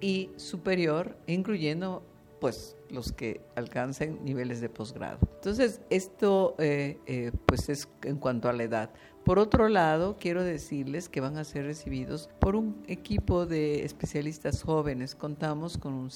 [0.00, 2.02] y superior, incluyendo
[2.40, 5.18] pues los que alcancen niveles de posgrado.
[5.36, 8.90] Entonces, esto eh, eh, pues es en cuanto a la edad.
[9.28, 14.62] Por otro lado, quiero decirles que van a ser recibidos por un equipo de especialistas
[14.62, 15.14] jóvenes.
[15.14, 16.10] Contamos con, un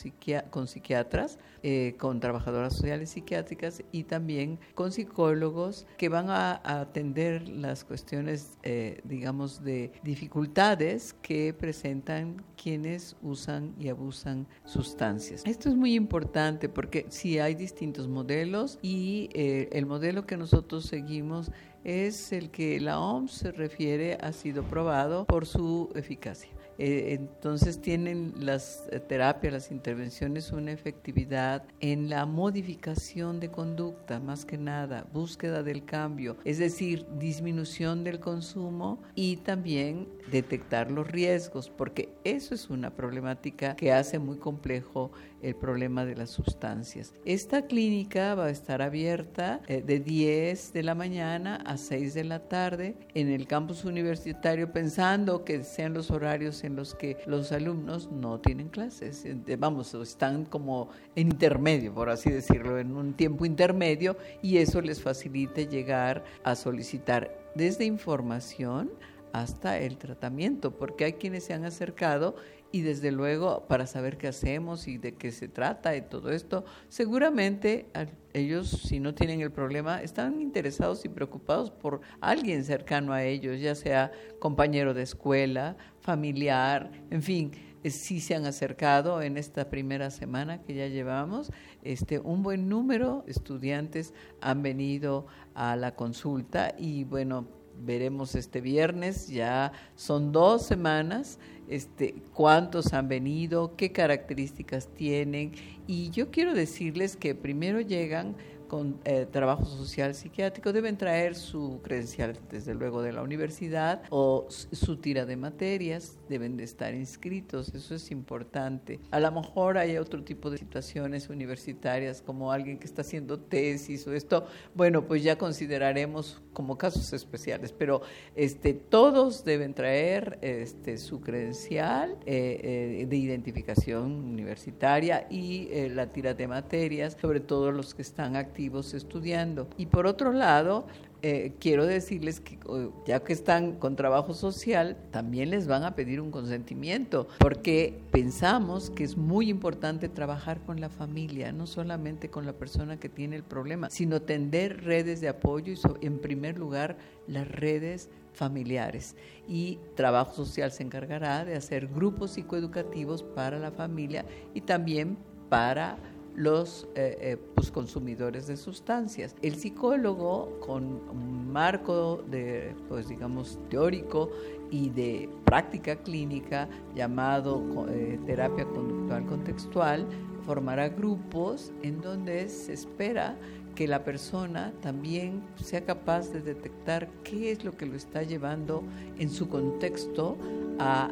[0.49, 7.47] con psiquiatras, eh, con trabajadoras sociales psiquiátricas y también con psicólogos que van a, atender
[7.51, 15.43] las cuestiones, eh, digamos, de dificultades que presentan quienes usan y abusan sustancias.
[15.45, 20.87] Esto es muy importante porque sí hay distintos modelos y eh, el modelo que nosotros
[20.87, 21.51] seguimos
[21.85, 26.51] es el que la OMS se refiere ha sido probado por su eficacia.
[26.79, 34.21] Eh, entonces tienen las eh, terapias, las intervenciones una efectividad en la modificación de conducta,
[34.21, 41.09] más que nada, búsqueda del cambio, es decir, disminución del consumo y también detectar los
[41.09, 47.15] riesgos, porque eso es una problemática que hace muy complejo el problema de las sustancias.
[47.25, 52.25] Esta clínica va a estar abierta eh, de 10 de la mañana a 6 de
[52.25, 57.53] la tarde en el campus universitario, pensando que sean los horarios en los que los
[57.53, 59.27] alumnos no tienen clases.
[59.59, 65.03] Vamos, están como en intermedio, por así decirlo, en un tiempo intermedio y eso les
[65.03, 68.91] facilita llegar a solicitar desde información
[69.33, 72.37] hasta el tratamiento, porque hay quienes se han acercado
[72.73, 76.65] y desde luego para saber qué hacemos y de qué se trata y todo esto,
[76.89, 77.87] seguramente
[78.33, 83.61] ellos si no tienen el problema están interesados y preocupados por alguien cercano a ellos,
[83.61, 87.53] ya sea compañero de escuela, familiar, en fin,
[87.85, 93.23] sí se han acercado en esta primera semana que ya llevamos, este un buen número
[93.27, 100.67] de estudiantes han venido a la consulta y bueno, veremos este viernes, ya son dos
[100.67, 105.53] semanas, este, cuántos han venido, qué características tienen.
[105.87, 108.37] Y yo quiero decirles que primero llegan
[108.73, 114.47] con eh, trabajo social psiquiátrico deben traer su credencial, desde luego, de la universidad o
[114.49, 118.99] su tira de materias, deben de estar inscritos, eso es importante.
[119.11, 124.07] A lo mejor hay otro tipo de situaciones universitarias, como alguien que está haciendo tesis
[124.07, 128.01] o esto, bueno, pues ya consideraremos como casos especiales, pero
[128.35, 136.33] este, todos deben traer este, su credencial eh, eh, de identificación universitaria y la tira
[136.33, 138.62] de materias, sobre todo los que están activos
[138.95, 139.69] estudiando.
[139.77, 140.87] Y por otro lado,
[141.23, 142.59] eh, quiero decirles que
[143.07, 148.91] ya que están con trabajo social, también les van a pedir un consentimiento, porque pensamos
[148.91, 153.37] que es muy importante trabajar con la familia, no solamente con la persona que tiene
[153.37, 156.97] el problema, sino tender redes de apoyo y en primer lugar
[157.29, 159.15] las redes familiares.
[159.47, 164.25] Y trabajo social se encargará de hacer grupos psicoeducativos para la familia
[164.55, 165.17] y también
[165.49, 165.99] para
[166.35, 169.35] los eh, eh, pues, consumidores de sustancias.
[169.43, 174.31] El psicólogo, con un marco de, pues digamos, teórico
[174.71, 180.07] y de práctica clínica llamado eh, terapia conductual contextual,
[180.47, 183.37] formará grupos en donde se espera
[183.75, 188.83] que la persona también sea capaz de detectar qué es lo que lo está llevando
[189.19, 190.37] en su contexto
[190.79, 191.11] a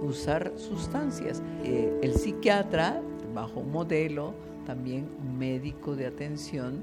[0.00, 1.42] usar sustancias.
[1.64, 3.02] El psiquiatra,
[3.34, 4.32] bajo un modelo
[4.68, 5.08] también
[5.38, 6.82] médico de atención,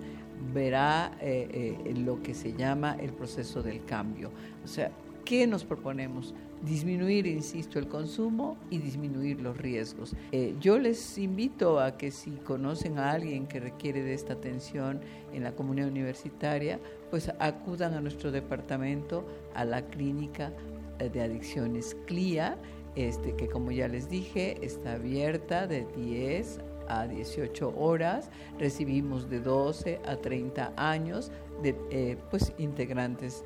[0.56, 4.32] verá eh, eh, lo que se llama el proceso del cambio.
[4.64, 4.92] O sea,
[5.24, 6.34] ¿qué nos proponemos?
[6.66, 10.16] disminuir, insisto, el consumo y disminuir los riesgos.
[10.32, 15.02] Eh, yo les invito a que si conocen a alguien que requiere de esta atención
[15.34, 16.80] en la comunidad universitaria,
[17.12, 20.52] pues acudan a nuestro departamento, a la clínica
[21.00, 22.58] eh, de adicciones CLIA,
[22.96, 28.30] este, que como ya les dije, está abierta de 10 a 18 horas,
[28.60, 31.32] recibimos de 12 a 30 años
[31.62, 33.44] de eh, pues, integrantes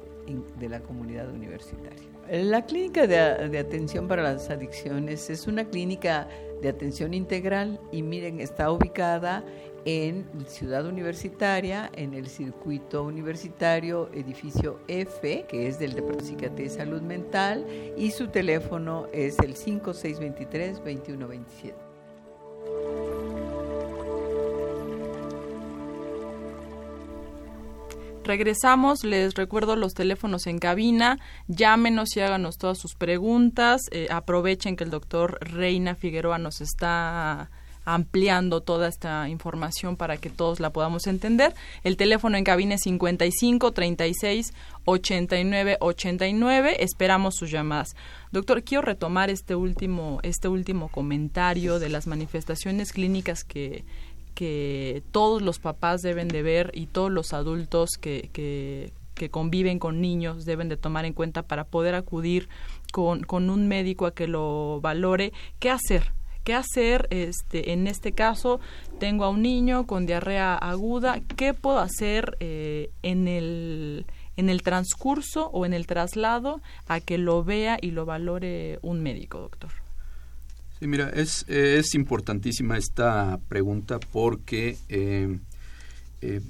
[0.60, 2.10] de la comunidad universitaria.
[2.32, 6.28] La clínica de, atención para las adicciones es una clínica
[6.62, 9.44] de atención integral y miren, está ubicada
[9.86, 16.68] en Ciudad Universitaria, en el circuito universitario edificio F, que es del Departamento de Psiquiatría
[16.68, 17.66] y Salud Mental,
[17.98, 21.74] y su teléfono es el 5623-2127.
[28.30, 31.18] Regresamos, les recuerdo los teléfonos en cabina,
[31.48, 37.50] llámenos y háganos todas sus preguntas, eh, aprovechen que el doctor Reina Figueroa nos está
[37.86, 41.56] ampliando toda esta información para que todos la podamos entender.
[41.84, 44.54] El teléfono en cabina es 55 36
[44.86, 46.84] 89 89.
[46.84, 47.96] Esperamos sus llamadas.
[48.32, 53.86] Doctor, quiero retomar este último este último comentario de las manifestaciones clínicas que
[54.34, 58.92] que todos los papás deben de ver y todos los adultos que, que,
[59.32, 62.48] conviven con niños deben de tomar en cuenta para poder acudir
[62.94, 65.34] con, con un médico a que lo valore.
[65.60, 66.14] ¿Qué hacer?
[66.46, 68.62] ¿Qué hacer este, en este caso?
[68.98, 71.20] Tengo a un niño con diarrea aguda.
[71.36, 74.06] ¿Qué puedo hacer eh, en, el,
[74.38, 79.04] en el transcurso o en el traslado a que lo vea y lo valore un
[79.04, 79.89] médico, doctor?
[80.80, 85.38] Sí, mira, es, es importantísima esta pregunta porque eh,
[86.22, 86.42] eh,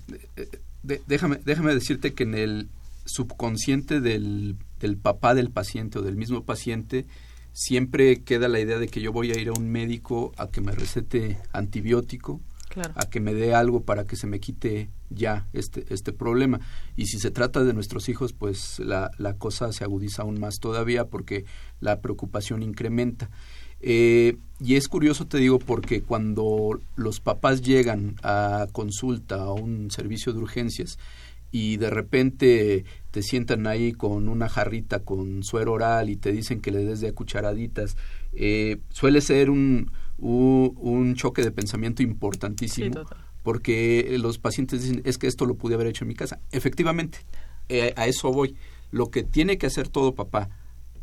[1.07, 2.69] déjame, déjame decirte que en el
[3.05, 7.07] subconsciente del, del papá del paciente o del mismo paciente
[7.53, 10.61] siempre queda la idea de que yo voy a ir a un médico a que
[10.61, 12.39] me recete antibiótico,
[12.95, 16.59] a que me dé algo para que se me quite ya este, este problema.
[16.95, 20.59] Y si se trata de nuestros hijos, pues la, la cosa se agudiza aún más
[20.59, 21.45] todavía porque
[21.79, 23.31] la preocupación incrementa.
[23.81, 29.89] Eh, y es curioso, te digo, porque cuando los papás llegan a consulta a un
[29.89, 30.97] servicio de urgencias
[31.51, 36.59] y de repente te sientan ahí con una jarrita con suero oral y te dicen
[36.59, 37.95] que le des de cucharaditas,
[38.33, 43.05] eh, suele ser un, un, choque de pensamiento importantísimo.
[43.43, 46.39] porque los pacientes dicen, es que esto lo pude haber hecho en mi casa.
[46.51, 47.19] Efectivamente,
[47.69, 48.55] eh, a eso voy.
[48.91, 50.49] Lo que tiene que hacer todo papá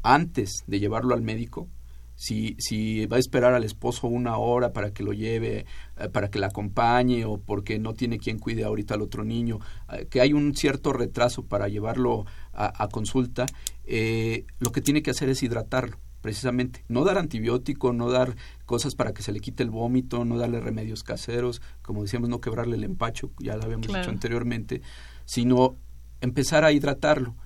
[0.02, 1.68] antes de llevarlo al médico
[2.16, 5.66] si, si va a esperar al esposo una hora para que lo lleve,
[5.98, 9.60] eh, para que la acompañe o porque no tiene quien cuide ahorita al otro niño,
[9.92, 12.24] eh, que hay un cierto retraso para llevarlo
[12.58, 13.44] a, consulta,
[13.84, 16.82] eh, lo que tiene que hacer es hidratarlo precisamente.
[16.88, 20.58] No dar antibiótico, no dar cosas para que se le quite el vómito, no darle
[20.58, 24.80] remedios caseros, como decíamos, no quebrarle el empacho, ya lo habíamos dicho anteriormente,
[25.24, 25.76] sino
[26.20, 27.36] empezar a hidratarlo.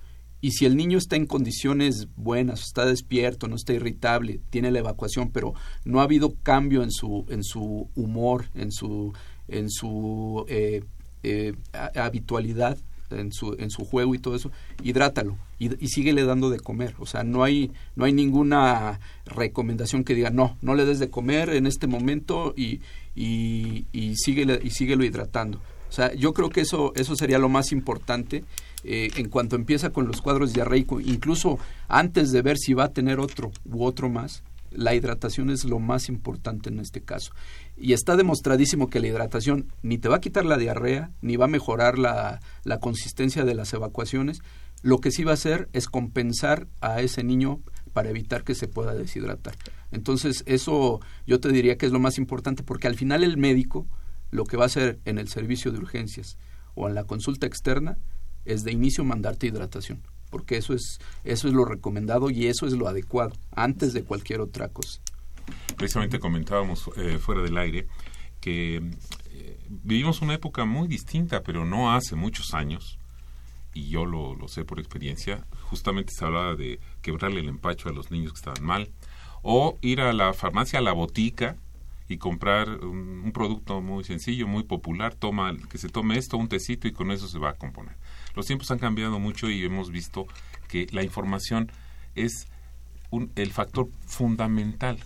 [0.41, 4.79] Y si el niño está en condiciones buenas, está despierto, no está irritable, tiene la
[4.79, 5.53] evacuación, pero
[5.85, 9.13] no ha habido cambio en su, en su humor, en su,
[9.47, 10.83] en su eh,
[11.23, 11.53] eh,
[11.95, 12.77] habitualidad,
[13.11, 14.51] en su, en su juego y todo eso,
[14.83, 16.95] hidrátalo y, y síguele dando de comer.
[16.97, 21.09] O sea, no hay, no hay ninguna recomendación que diga, no, no le des de
[21.09, 22.81] comer en este momento y,
[23.15, 25.59] y, y, síguele, y síguelo hidratando.
[25.89, 28.45] O sea, yo creo que eso, eso sería lo más importante
[28.83, 32.93] eh, en cuanto empieza con los cuadros diarreicos, incluso antes de ver si va a
[32.93, 37.33] tener otro u otro más, la hidratación es lo más importante en este caso.
[37.77, 41.45] Y está demostradísimo que la hidratación ni te va a quitar la diarrea, ni va
[41.45, 44.41] a mejorar la, la consistencia de las evacuaciones.
[44.81, 47.59] Lo que sí va a hacer es compensar a ese niño
[47.93, 49.55] para evitar que se pueda deshidratar.
[49.91, 53.87] Entonces, eso yo te diría que es lo más importante porque al final el médico
[54.31, 56.37] lo que va a hacer en el servicio de urgencias
[56.73, 57.97] o en la consulta externa
[58.45, 62.73] es de inicio mandarte hidratación, porque eso es, eso es lo recomendado y eso es
[62.73, 64.99] lo adecuado, antes de cualquier otra cosa.
[65.77, 67.87] Precisamente comentábamos eh, fuera del aire
[68.39, 68.77] que
[69.31, 72.97] eh, vivimos una época muy distinta, pero no hace muchos años,
[73.73, 77.93] y yo lo, lo sé por experiencia, justamente se hablaba de quebrarle el empacho a
[77.93, 78.89] los niños que estaban mal,
[79.43, 81.57] o ir a la farmacia, a la botica,
[82.11, 86.87] y comprar un, producto muy sencillo, muy popular, toma que se tome esto, un tecito
[86.87, 87.95] y con eso se va a componer.
[88.35, 90.27] Los tiempos han cambiado mucho y hemos visto
[90.67, 91.71] que la información
[92.15, 92.47] es
[93.35, 94.99] el factor fundamental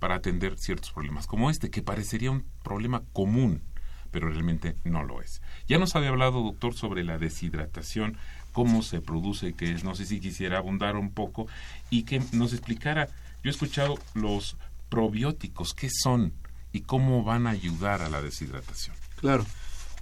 [0.00, 3.62] para atender ciertos problemas, como este, que parecería un problema común,
[4.10, 5.40] pero realmente no lo es.
[5.66, 8.18] Ya nos había hablado, doctor, sobre la deshidratación,
[8.52, 11.46] cómo se produce, que es, no sé si quisiera abundar un poco,
[11.90, 13.06] y que nos explicara,
[13.42, 14.56] yo he escuchado los
[14.88, 16.32] probióticos, ¿qué son?
[16.74, 18.96] y cómo van a ayudar a la deshidratación.
[19.20, 19.46] Claro.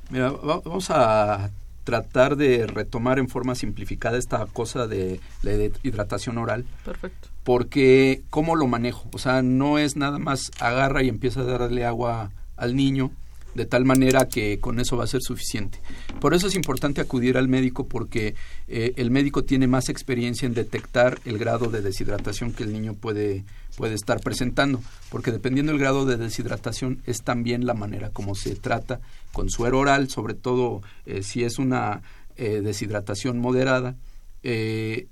[0.09, 1.51] Mira, vamos a
[1.85, 5.53] tratar de retomar en forma simplificada esta cosa de la
[5.83, 6.64] hidratación oral.
[6.85, 7.28] Perfecto.
[7.45, 9.09] Porque, ¿cómo lo manejo?
[9.12, 13.11] O sea, no es nada más agarra y empieza a darle agua al niño
[13.55, 15.78] de tal manera que con eso va a ser suficiente.
[16.20, 18.35] Por eso es importante acudir al médico porque
[18.68, 22.95] eh, el médico tiene más experiencia en detectar el grado de deshidratación que el niño
[22.95, 23.45] puede,
[23.77, 28.55] puede estar presentando, porque dependiendo del grado de deshidratación es también la manera como se
[28.55, 29.01] trata
[29.33, 32.03] con suero oral, sobre todo eh, si es una
[32.37, 33.97] eh, deshidratación moderada.
[34.43, 35.07] Eh,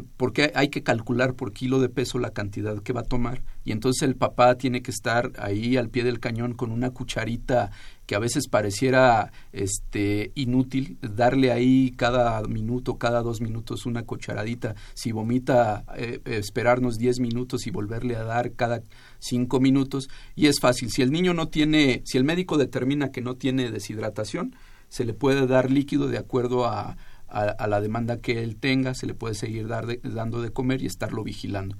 [0.00, 3.72] porque hay que calcular por kilo de peso la cantidad que va a tomar y
[3.72, 7.70] entonces el papá tiene que estar ahí al pie del cañón con una cucharita
[8.06, 14.74] que a veces pareciera este inútil darle ahí cada minuto cada dos minutos una cucharadita.
[14.94, 18.82] Si vomita eh, esperarnos diez minutos y volverle a dar cada
[19.18, 20.90] cinco minutos y es fácil.
[20.90, 24.56] Si el niño no tiene si el médico determina que no tiene deshidratación
[24.88, 26.98] se le puede dar líquido de acuerdo a
[27.32, 30.86] a, la demanda que él tenga, se le puede seguir dar dando de comer y
[30.86, 31.76] estarlo vigilando.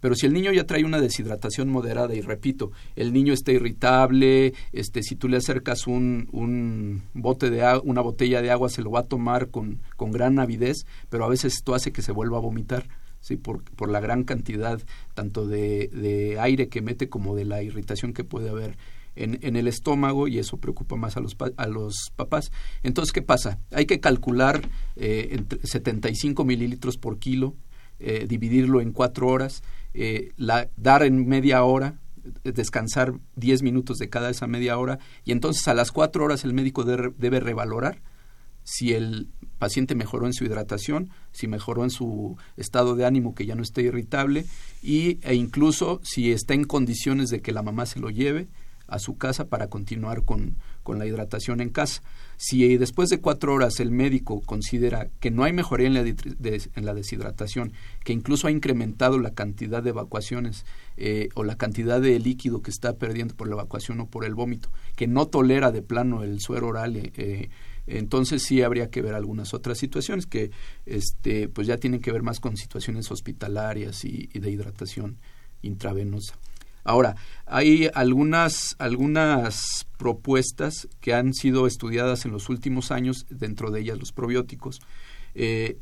[0.00, 4.52] Pero si el niño ya trae una deshidratación moderada, y repito, el niño está irritable,
[4.72, 8.90] este, si tú le acercas un, un bote de una botella de agua, se lo
[8.90, 12.38] va a tomar con, con gran avidez, pero a veces esto hace que se vuelva
[12.38, 12.88] a vomitar.
[13.20, 13.36] ¿sí?
[13.36, 14.80] por, por la gran cantidad
[15.14, 18.76] tanto de, de aire que mete como de la irritación que puede haber
[19.16, 22.50] en, el estómago y eso preocupa más a los, a los papás.
[22.82, 23.58] Entonces, ¿qué pasa?
[23.70, 27.54] Hay que calcular eh, entre 75 mililitros por kilo,
[27.98, 29.62] eh, dividirlo en cuatro horas,
[29.94, 30.32] eh,
[30.76, 31.98] dar en media hora,
[32.44, 36.54] descansar 10 minutos de cada esa media hora y entonces a las cuatro horas el
[36.54, 38.00] médico debe revalorar
[38.64, 43.46] si el paciente mejoró en su hidratación, si mejoró en su estado de ánimo que
[43.46, 44.44] ya no esté irritable
[44.82, 48.48] y, e incluso si está en condiciones de que la mamá se lo lleve
[48.86, 52.02] a su casa para continuar con, con la hidratación en casa.
[52.36, 56.84] Si después de cuatro horas el médico considera que no hay mejoría en la, en
[56.84, 57.72] la deshidratación,
[58.04, 60.64] que incluso ha incrementado la cantidad de evacuaciones
[60.96, 64.34] eh, o la cantidad de líquido que está perdiendo por la evacuación o por el
[64.34, 67.48] vómito, que no tolera de plano el suero oral, eh, eh,
[67.86, 70.50] entonces sí habría que ver algunas otras situaciones que
[70.86, 75.18] este, pues ya tienen que ver más con situaciones hospitalarias y de hidratación
[75.62, 76.38] intravenosa.
[76.84, 77.16] Ahora,
[77.46, 83.98] hay algunas, algunas propuestas que han sido estudiadas en los últimos años, dentro de ellas
[83.98, 84.80] los probióticos.
[85.34, 85.78] Eh,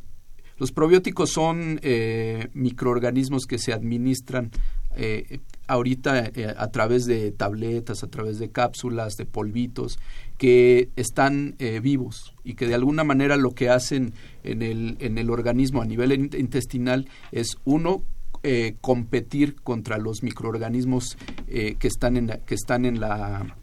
[0.58, 4.50] los probióticos son eh, microorganismos que se administran
[4.94, 9.98] eh, ahorita a través de tabletas, a través de cápsulas, de polvitos,
[10.36, 15.30] que están vivos y que de alguna manera lo que hacen en el, en el
[15.30, 18.02] organismo a nivel intestinal es, uno,
[18.42, 23.56] eh, competir contra los microorganismos eh, que están en que están en la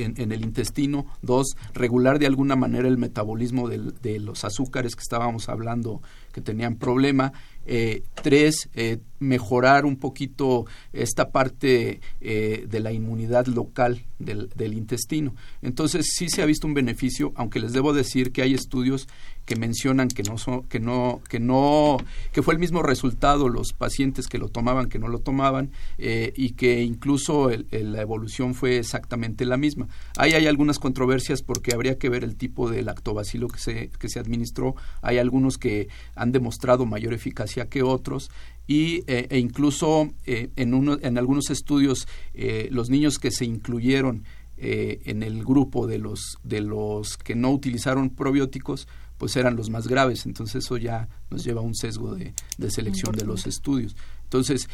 [0.00, 5.48] en, el intestino, dos, regular de alguna manera el metabolismo de los azúcares que estábamos
[5.48, 6.00] hablando
[6.32, 7.32] que tenían problema,
[7.70, 10.64] eh, tres, eh, mejorar un poquito
[10.94, 15.34] esta parte eh, de la inmunidad local del, del, intestino.
[15.60, 19.06] Entonces sí se ha visto un beneficio, aunque les debo decir que hay estudios
[19.44, 21.98] que mencionan que no son, que no, que no,
[22.32, 26.50] que fue el mismo resultado los pacientes que lo tomaban que no lo tomaban y
[26.50, 29.88] que incluso la evolución fue exactamente la misma.
[30.18, 34.10] Ahí hay algunas controversias porque habría que ver el tipo de lactobacilo que se, que
[34.10, 34.76] se administró.
[35.00, 38.30] Hay algunos que han demostrado mayor eficacia que otros
[38.68, 43.44] y, eh, e incluso eh, en, uno, en algunos estudios eh, los niños que se
[43.44, 44.24] incluyeron
[44.60, 49.86] en el grupo de los, de los que no utilizaron probióticos pues eran los más
[49.86, 53.94] graves, entonces eso ya nos lleva a un sesgo de, de selección de los estudios.
[54.24, 54.68] Entonces,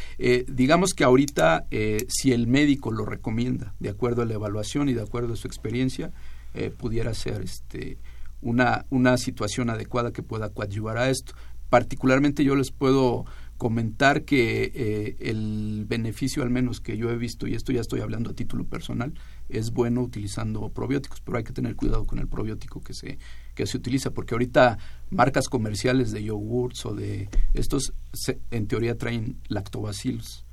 [0.48, 1.66] digamos que ahorita,
[2.08, 5.48] si el médico lo recomienda, de acuerdo a la evaluación y de acuerdo a su
[5.48, 6.12] experiencia,
[6.78, 7.98] pudiera ser este,
[8.44, 11.34] una, una situación adecuada que pueda coadyuvar a esto.
[11.74, 13.24] Particularmente yo les puedo
[13.56, 17.98] comentar que eh, el beneficio al menos que yo he visto, y esto ya estoy
[17.98, 19.12] hablando a título personal,
[19.48, 23.18] es bueno utilizando probióticos, pero hay que tener cuidado con el probiótico que se,
[23.56, 24.78] que se utiliza, porque ahorita
[25.10, 27.92] marcas comerciales de yogurts o de estos
[28.52, 30.46] en teoría traen lactobacilos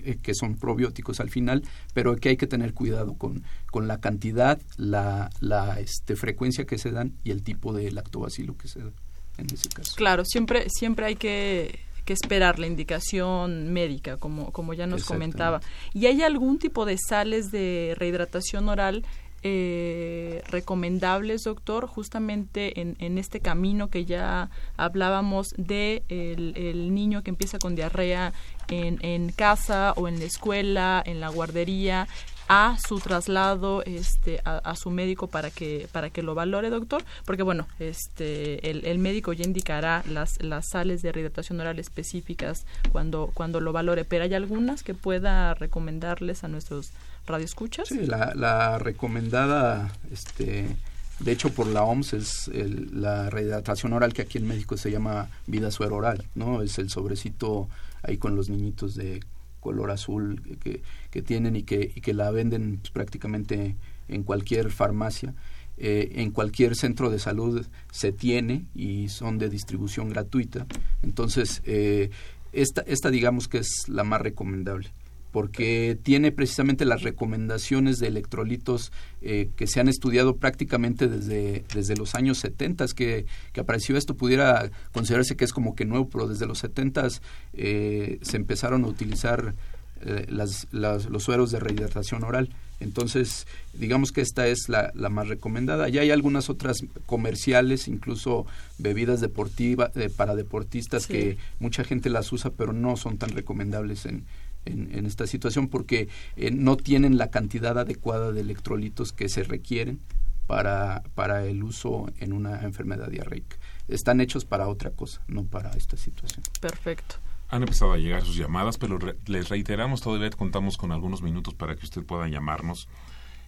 [0.00, 1.62] eh, que son probióticos al final,
[1.94, 6.76] pero que hay que tener cuidado con, con la cantidad, la, la este, frecuencia que
[6.76, 8.92] se dan y el tipo de lactobacilo que se da
[9.40, 9.94] en ese caso.
[9.96, 15.60] Claro, siempre, siempre hay que, que esperar la indicación médica, como, como ya nos comentaba.
[15.92, 19.04] ¿Y hay algún tipo de sales de rehidratación oral
[19.42, 27.22] eh, recomendables, doctor, justamente en, en, este camino que ya hablábamos de el, el, niño
[27.22, 28.34] que empieza con diarrea
[28.68, 32.06] en, en casa o en la escuela, en la guardería,
[32.50, 37.44] a su traslado este a, su médico para que para que lo valore doctor porque
[37.44, 43.30] bueno este el, el, médico ya indicará las las sales de rehidratación oral específicas cuando
[43.34, 46.90] cuando lo valore pero hay algunas que pueda recomendarles a nuestros
[47.24, 50.74] radioescuchas sí la, la recomendada este
[51.20, 54.90] de hecho por la OMS es el, la rehidratación oral que aquí en México se
[54.90, 57.68] llama vida suero oral no es el sobrecito
[58.02, 59.20] ahí con los niñitos de
[59.60, 63.76] color azul que, que tienen y que, y que la venden pues, prácticamente
[64.08, 65.34] en cualquier farmacia.
[65.82, 70.66] Eh, en cualquier centro de salud se tiene y son de distribución gratuita.
[71.02, 72.10] Entonces, eh,
[72.52, 74.92] esta, esta digamos que es la más recomendable
[75.30, 81.96] porque tiene precisamente las recomendaciones de electrolitos eh, que se han estudiado prácticamente desde, desde
[81.96, 86.26] los años 70 que, que apareció esto pudiera considerarse que es como que nuevo, pero
[86.26, 87.08] desde los 70
[87.54, 89.54] eh, se empezaron a utilizar
[90.02, 92.48] eh, las, las, los sueros de rehidratación oral.
[92.80, 95.90] Entonces, digamos que esta es la, la, más recomendada.
[95.90, 98.46] Ya hay algunas otras comerciales, incluso
[98.78, 101.12] bebidas deportivas eh, para deportistas sí.
[101.12, 104.24] que mucha gente las usa, pero no son tan recomendables en,
[104.64, 109.42] en, en esta situación porque eh, no tienen la cantidad adecuada de electrolitos que se
[109.42, 110.00] requieren
[110.46, 113.56] para, para el uso en una enfermedad diarreica.
[113.86, 116.42] Están hechos para otra cosa, no para esta situación.
[116.60, 117.16] Perfecto.
[117.48, 121.54] Han empezado a llegar sus llamadas, pero re les reiteramos, todavía contamos con algunos minutos
[121.54, 122.88] para que usted pueda llamarnos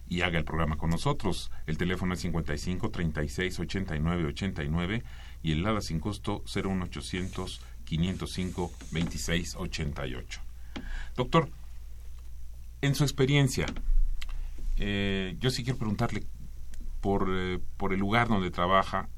[0.07, 1.51] y haga el programa con nosotros.
[1.65, 5.03] El teléfono es 55 36 89 89
[5.41, 10.41] y el LADA sin costo 01800 505 26 88.
[11.15, 11.49] Doctor,
[12.81, 13.65] en su experiencia,
[14.77, 16.23] eh, yo sí quiero preguntarle
[17.01, 19.09] por, eh, por el lugar donde trabaja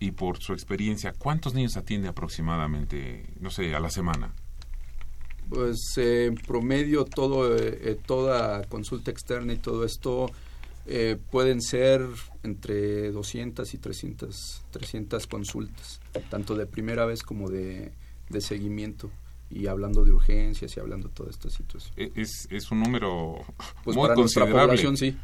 [0.00, 4.34] y por su experiencia, ¿cuántos niños atiende aproximadamente, no sé, a la semana?
[5.48, 10.30] Pues eh, en promedio todo, eh, toda consulta externa y todo esto
[10.86, 12.06] eh, pueden ser
[12.42, 17.92] entre 200 y 300, 300 consultas, tanto de primera vez como de,
[18.30, 19.10] de seguimiento
[19.50, 21.94] y hablando de urgencias y hablando de toda esta situación.
[21.96, 23.36] Es, es un número
[23.84, 24.54] pues muy para considerable.
[24.56, 25.16] Nuestra población, sí.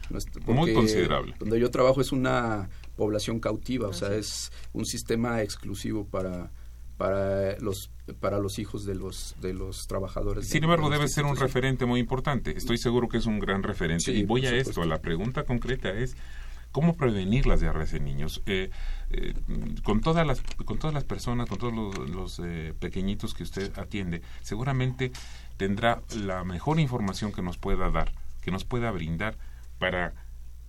[0.52, 1.34] Muy considerable.
[1.38, 6.50] Donde yo trabajo es una población cautiva, o sea, es un sistema exclusivo para
[6.96, 7.90] para los
[8.20, 10.48] para los hijos de los de los trabajadores.
[10.48, 12.54] Sin embargo, de debe ser un referente muy importante.
[12.54, 14.04] Estoy seguro que es un gran referente.
[14.04, 16.14] Sí, y voy a esto, la pregunta concreta es
[16.72, 18.42] cómo prevenir las diarreas en niños.
[18.46, 18.70] Eh,
[19.10, 19.34] eh,
[19.82, 21.72] con todas las con todas las personas, con todos
[22.08, 25.10] los, eh, pequeñitos que usted atiende, seguramente
[25.56, 29.36] tendrá la mejor información que nos pueda dar, que nos pueda brindar
[29.78, 30.14] para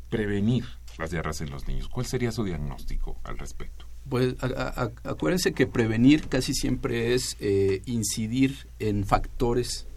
[0.09, 0.65] prevenir
[0.97, 1.87] las diarreas en los niños.
[1.87, 3.85] ¿Cuál sería su diagnóstico al respecto?
[4.09, 9.87] Pues a, a, acuérdense que prevenir casi siempre es eh, incidir en factores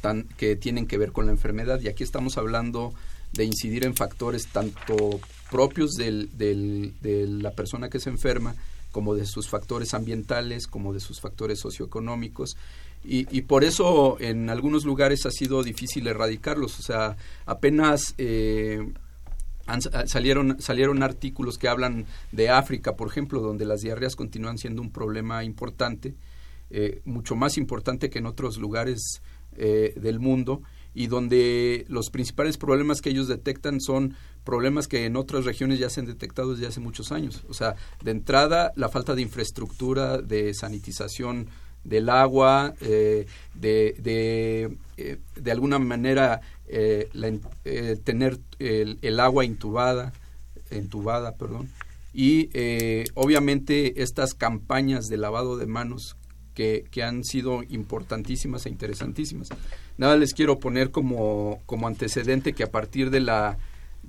[0.00, 2.94] tan, que tienen que ver con la enfermedad y aquí estamos hablando
[3.32, 5.20] de incidir en factores tanto
[5.50, 8.54] propios del, del, de la persona que se enferma
[8.92, 12.56] como de sus factores ambientales, como de sus factores socioeconómicos.
[13.02, 16.78] Y, por eso en algunos lugares ha sido difícil erradicarlos.
[16.78, 18.92] O sea, apenas eh,
[20.04, 24.90] salieron, salieron artículos que hablan de África, por ejemplo, donde las diarreas continúan siendo un
[24.90, 26.14] problema importante,
[26.68, 29.22] eh, mucho más importante que en otros lugares
[29.56, 30.60] eh, del mundo,
[30.94, 35.90] y donde los principales problemas que ellos detectan son problemas que en otras regiones ya
[35.90, 37.44] se han detectado desde hace muchos años.
[37.48, 41.48] O sea, de entrada, la falta de infraestructura, de sanitización
[41.84, 47.08] del agua, eh, de, de, eh, de, alguna manera eh,
[48.04, 50.12] tener el, agua intubada,
[50.70, 51.70] entubada, perdón,
[52.12, 52.50] y
[53.14, 56.16] obviamente estas campañas de lavado de manos
[56.54, 59.48] que, que, han sido importantísimas e interesantísimas.
[59.96, 63.58] Nada les quiero poner como, como antecedente que a partir de la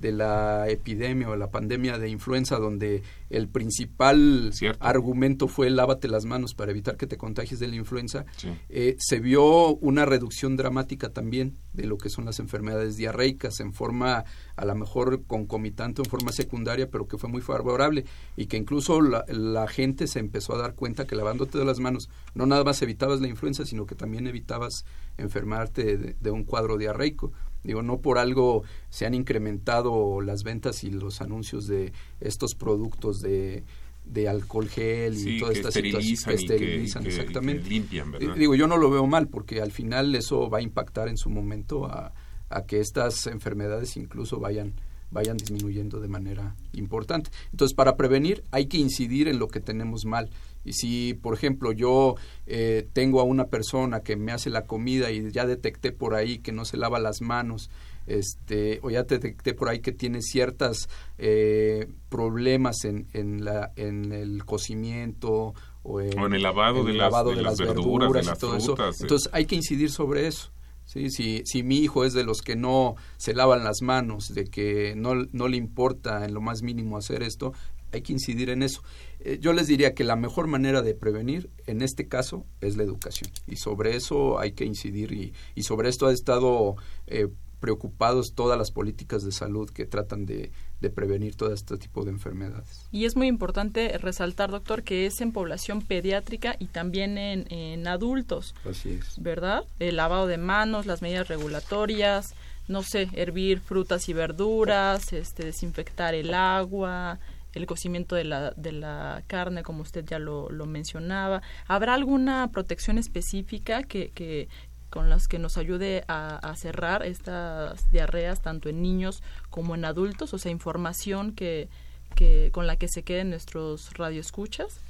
[0.02, 6.24] de la epidemia o la pandemia de influenza, donde el principal argumento fue lávate las
[6.24, 8.26] manos para evitar que te contagies de la influenza,
[8.68, 13.72] eh, se vio una reducción dramática también de lo que son las enfermedades diarreicas en
[13.72, 14.24] forma
[14.56, 18.04] a lo mejor concomitante en forma secundaria, pero que fue muy favorable
[18.36, 22.10] y que incluso la, gente se empezó a dar cuenta que lavándote de las manos
[22.34, 24.84] no nada más evitabas la influenza, sino que también evitabas
[25.16, 27.32] enfermarte de un cuadro diarreico.
[27.64, 33.20] Digo, no por algo se han incrementado las ventas y los anuncios de estos productos
[33.20, 33.64] de,
[34.04, 37.68] de alcohol gel y todas estas situaciones que esterilizan, exactamente.
[37.68, 38.34] limpian, ¿verdad?
[38.36, 41.30] Digo, yo no lo veo mal porque al final eso va a impactar en su
[41.30, 42.12] momento a,
[42.50, 44.74] a que estas enfermedades incluso vayan
[45.12, 47.30] vayan disminuyendo de manera importante.
[47.50, 50.30] Entonces, para prevenir hay que incidir en lo que tenemos mal.
[50.64, 52.14] Y si, por ejemplo, yo
[52.46, 56.38] eh, tengo a una persona que me hace la comida y ya detecté por ahí
[56.38, 57.70] que no se lava las manos,
[58.06, 60.88] este, o ya detecté por ahí que tiene ciertos
[61.18, 68.26] eh, problemas en, en, la, en el cocimiento o en, el lavado, de, las, verduras,
[68.26, 68.76] y todo eso.
[69.00, 70.52] Entonces hay que incidir sobre eso.
[70.84, 71.10] ¿sí?
[71.10, 74.94] Si, si mi hijo es de los que no se lavan las manos, de que
[74.96, 77.52] no, no le importa en lo más mínimo hacer esto,
[77.92, 78.82] hay que incidir en eso.
[79.24, 82.82] Eh, yo les diría que la mejor manera de prevenir en este caso es la
[82.82, 87.28] educación y sobre eso hay que incidir y, y sobre esto ha estado eh,
[87.60, 90.50] preocupados todas las políticas de salud que tratan de,
[90.80, 92.88] de, prevenir todo este tipo de enfermedades.
[92.90, 97.86] Y es muy importante resaltar, doctor, que es en población pediátrica y también en, en
[97.86, 98.56] adultos.
[98.68, 99.14] Así es.
[99.22, 99.62] ¿Verdad?
[99.78, 102.34] El lavado de manos, las medidas regulatorias,
[102.66, 107.20] no sé, hervir frutas y verduras, este, desinfectar el agua,
[107.54, 111.42] el cocimiento de la, de la carne, como usted ya lo, lo mencionaba.
[111.66, 114.48] ¿Habrá alguna protección específica que,
[114.90, 120.32] con las que nos ayude a, cerrar estas diarreas tanto en niños como en adultos?
[120.34, 121.68] O sea, información que,
[122.14, 124.80] que con la que se queden nuestros radioescuchas.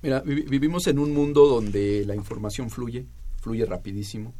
[0.00, 3.04] Mira, vivimos en un mundo donde la información fluye,
[3.40, 4.32] fluye rapidísimo.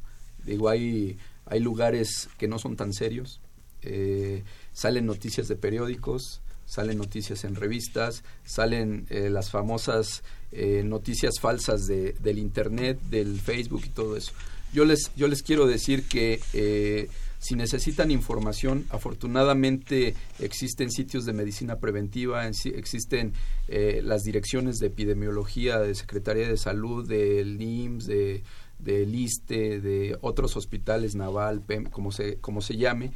[0.45, 3.41] Digo, hay, hay lugares que no son tan serios.
[3.83, 11.41] Eh, salen noticias de periódicos, salen noticias en revistas, salen eh, las famosas eh, noticias
[11.41, 14.33] falsas de, del Internet, del Facebook y todo eso.
[14.73, 17.09] Yo les, yo les quiero decir que eh,
[17.39, 23.33] si necesitan información, afortunadamente existen sitios de medicina preventiva, existen
[23.69, 28.43] las direcciones de epidemiología de Secretaría de Salud, del IMSS, de,
[28.79, 33.12] del ISTE, de otros hospitales, Naval, PEM, como se, como se llame,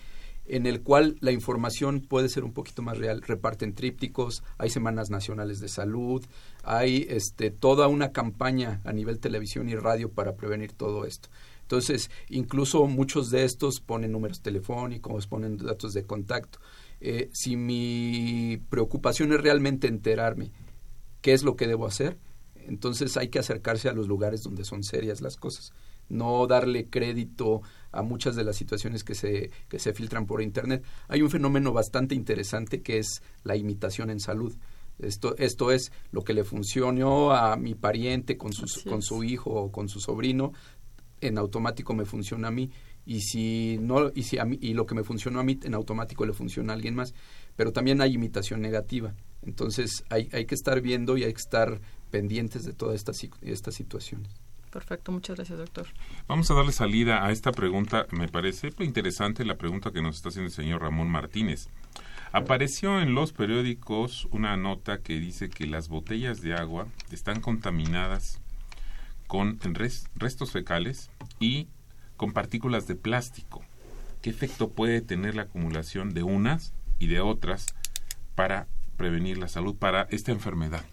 [0.47, 3.23] en el cual la información puede ser un poquito más real.
[3.23, 6.25] Reparten trípticos, hay semanas nacionales de salud,
[6.63, 11.29] hay este, toda una campaña a nivel televisión y radio para prevenir todo esto.
[11.63, 16.59] Entonces, incluso muchos de estos ponen números telefónicos, ponen datos de contacto.
[17.01, 20.53] Eh, si mi preocupación es realmente enterarme
[21.21, 22.19] qué es lo que debo hacer,
[22.55, 25.73] entonces hay que acercarse a los lugares donde son serias las cosas
[26.13, 27.63] no darle crédito
[27.93, 30.83] a muchas de las situaciones que se, que se filtran por Internet.
[31.09, 34.57] Hay un fenómeno bastante interesante que es la imitación en salud.
[34.99, 38.53] Esto, esto es lo que le funcionó a mi pariente con,
[38.89, 40.53] con su hijo o con su sobrino,
[41.21, 42.71] en automático me funciona a mí.
[43.05, 45.75] Y si no y si a mí y lo que me funcionó a mí en
[45.75, 47.15] automático le funciona a alguien más.
[47.57, 49.15] Pero también hay imitación negativa.
[49.43, 51.81] Entonces hay, hay que estar viendo y hay que estar
[52.11, 54.31] pendientes de todas estas estas situaciones
[54.73, 55.87] Perfecto, muchas gracias, doctor.
[56.27, 58.07] Vamos a darle salida a esta pregunta.
[58.11, 61.69] Me parece interesante la pregunta que nos está haciendo el señor Ramón Martínez.
[62.33, 68.41] Apareció en los periódicos una nota que dice que las botellas de agua están contaminadas
[69.27, 69.61] con
[70.15, 71.69] restos fecales y
[72.17, 73.63] con partículas de plástico.
[74.23, 77.67] ¿Qué efecto puede tener la acumulación de unas y de otras
[78.35, 80.85] para prevenir la salud, para esta enfermedad?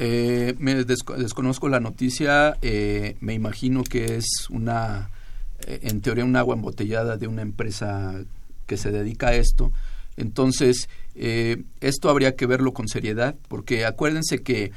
[0.00, 5.10] Eh, me desconozco la noticia, eh, me imagino que es una,
[5.66, 8.14] eh, en teoría, un agua embotellada de una empresa
[8.66, 9.72] que se dedica a esto.
[10.16, 14.72] Entonces, esto habría que verlo con seriedad, porque acuérdense que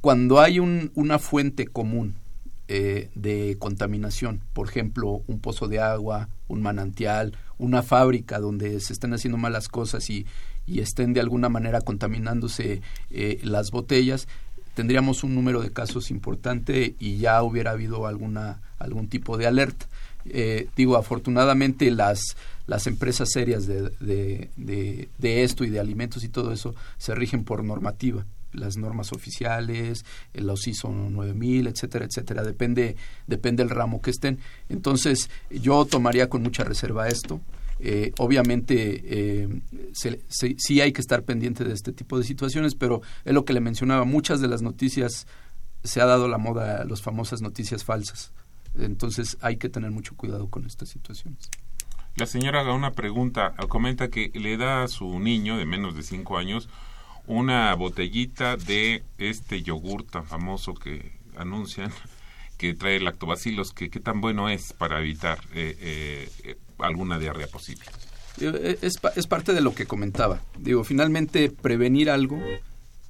[0.00, 2.16] cuando hay un, una fuente común
[2.68, 9.14] de contaminación, por ejemplo, un pozo de agua, un manantial, una fábrica donde se están
[9.14, 10.26] haciendo malas cosas y,
[10.68, 14.28] y estén de alguna manera contaminándose eh, las botellas,
[14.74, 19.86] tendríamos un número de casos importante y ya hubiera habido alguna algún tipo de alerta.
[20.26, 26.52] Eh, digo, afortunadamente las, las empresas serias de, de, esto y de alimentos y todo
[26.52, 32.96] eso se rigen por normativa las normas oficiales, los ISO 9000, etcétera, etcétera, depende
[33.26, 34.38] depende del ramo que estén.
[34.70, 37.40] Entonces, yo tomaría con mucha reserva esto.
[37.80, 39.62] Eh, obviamente eh,
[39.92, 43.60] sí hay que estar pendiente de este tipo de situaciones, pero es lo que le
[43.60, 45.26] mencionaba, muchas de las noticias
[45.84, 48.32] se ha dado la moda a las famosas noticias falsas.
[48.78, 51.48] Entonces hay que tener mucho cuidado con estas situaciones.
[52.16, 56.02] La señora haga una pregunta, comenta que le da a su niño de menos de
[56.02, 56.68] 5 años
[57.26, 61.92] una botellita de este yogur tan famoso que anuncian
[62.58, 67.84] que trae lactobacilos, que qué tan bueno es para evitar eh, eh, alguna diarrea posible.
[68.40, 70.40] Eh, es, es, parte de lo que comentaba.
[70.58, 72.40] Digo, finalmente prevenir algo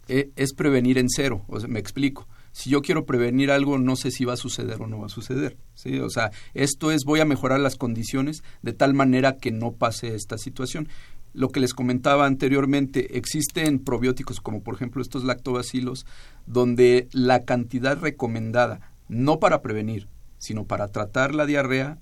[0.09, 1.45] es prevenir en cero.
[1.49, 2.27] O sea, me explico.
[2.53, 5.11] Si yo quiero prevenir algo, no sé si va a suceder o no va a
[5.11, 5.59] suceder.
[5.75, 6.01] ¿sí?
[6.01, 10.14] O sea, esto es, voy a mejorar las condiciones de tal manera que no pase
[10.14, 10.89] esta situación
[11.35, 16.07] lo que les comentaba anteriormente, existen probióticos como por ejemplo estos lactobacilos,
[16.47, 20.09] donde la cantidad recomendada, no para prevenir,
[20.39, 21.99] sino para tratar la diarrea,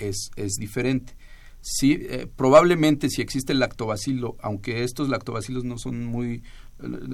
[0.00, 1.14] es, es diferente.
[1.62, 6.42] Sí, eh, probablemente si existe el lactobacilo, aunque estos lactobacilos no son muy,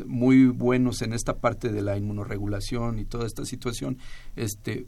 [0.07, 3.99] muy buenos en esta parte de la inmunoregulación y toda esta situación,
[4.37, 4.87] este,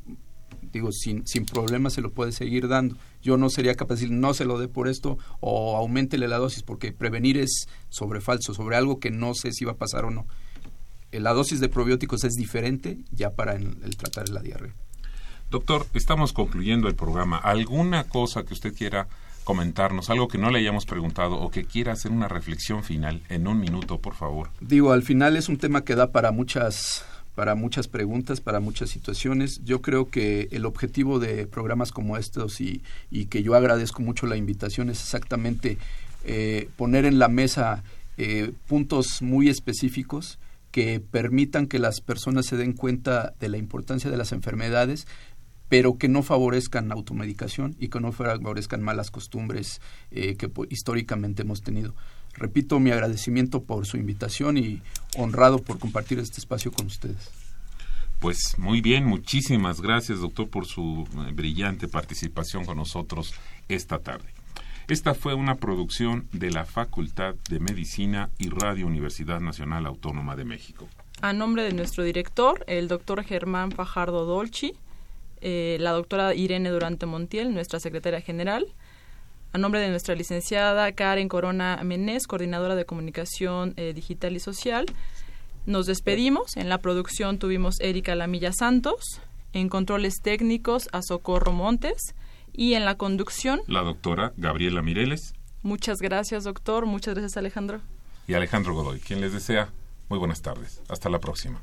[0.73, 2.97] digo, sin, sin problemas se lo puede seguir dando.
[3.21, 6.39] Yo no sería capaz de decir, no se lo dé por esto o aumentele la
[6.39, 10.05] dosis, porque prevenir es sobre falso, sobre algo que no sé si va a pasar
[10.05, 10.27] o no.
[11.11, 14.75] Eh, la dosis de probióticos es diferente ya para el, el tratar la diarrea.
[15.51, 17.39] Doctor, estamos concluyendo el programa.
[17.39, 19.09] ¿Alguna cosa que usted quiera
[19.45, 23.49] comentarnos, algo que no le hayamos preguntado o que quiera hacer una reflexión final en
[23.49, 24.51] un minuto, por favor?
[24.61, 27.03] Digo, al final es un tema que da para muchas
[27.35, 29.65] para muchas preguntas, para muchas situaciones.
[29.65, 32.83] Yo creo que el objetivo de programas como estos y,
[33.31, 35.79] que yo agradezco mucho la invitación es exactamente
[36.25, 37.85] eh, poner en la mesa
[38.17, 40.39] eh, puntos muy específicos
[40.73, 45.07] que permitan que las personas se den cuenta de la importancia de las enfermedades,
[45.69, 51.63] pero que no favorezcan automedicación y que no favorezcan malas costumbres eh, que históricamente hemos
[51.63, 51.95] tenido.
[52.35, 54.81] Repito mi agradecimiento por su invitación y
[55.17, 57.31] honrado por compartir este espacio con ustedes.
[58.21, 63.35] Pues muy bien, muchísimas gracias doctor por su eh, brillante participación con nosotros
[63.69, 64.29] esta tarde.
[64.89, 70.45] Esta fue una producción de la Facultad de Medicina y Radio Universidad Nacional Autónoma de
[70.45, 70.89] México.
[71.21, 74.75] A nombre de nuestro director, el doctor Germán Fajardo Dolci,
[75.41, 78.67] eh, la doctora Irene Durante Montiel, nuestra secretaria general,
[79.53, 84.87] a nombre de nuestra licenciada Karen Corona Menés, coordinadora de comunicación eh, digital y social,
[85.67, 86.57] nos despedimos.
[86.57, 89.21] En la producción tuvimos Erika Lamilla Santos,
[89.53, 92.15] en controles técnicos a Socorro Montes
[92.53, 95.35] y en la conducción la doctora Gabriela Mireles.
[95.63, 96.87] Muchas gracias, doctor.
[96.87, 97.81] Muchas gracias, Alejandro.
[98.27, 99.71] Y Alejandro Godoy, quien les desea
[100.09, 100.83] muy buenas tardes.
[100.89, 101.63] Hasta la próxima.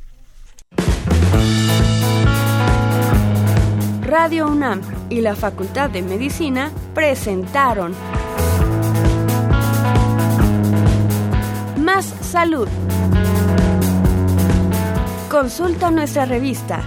[4.05, 7.95] Radio UNAM y la Facultad de Medicina presentaron
[11.77, 12.67] Más Salud.
[15.27, 16.83] Consulta nuestra revista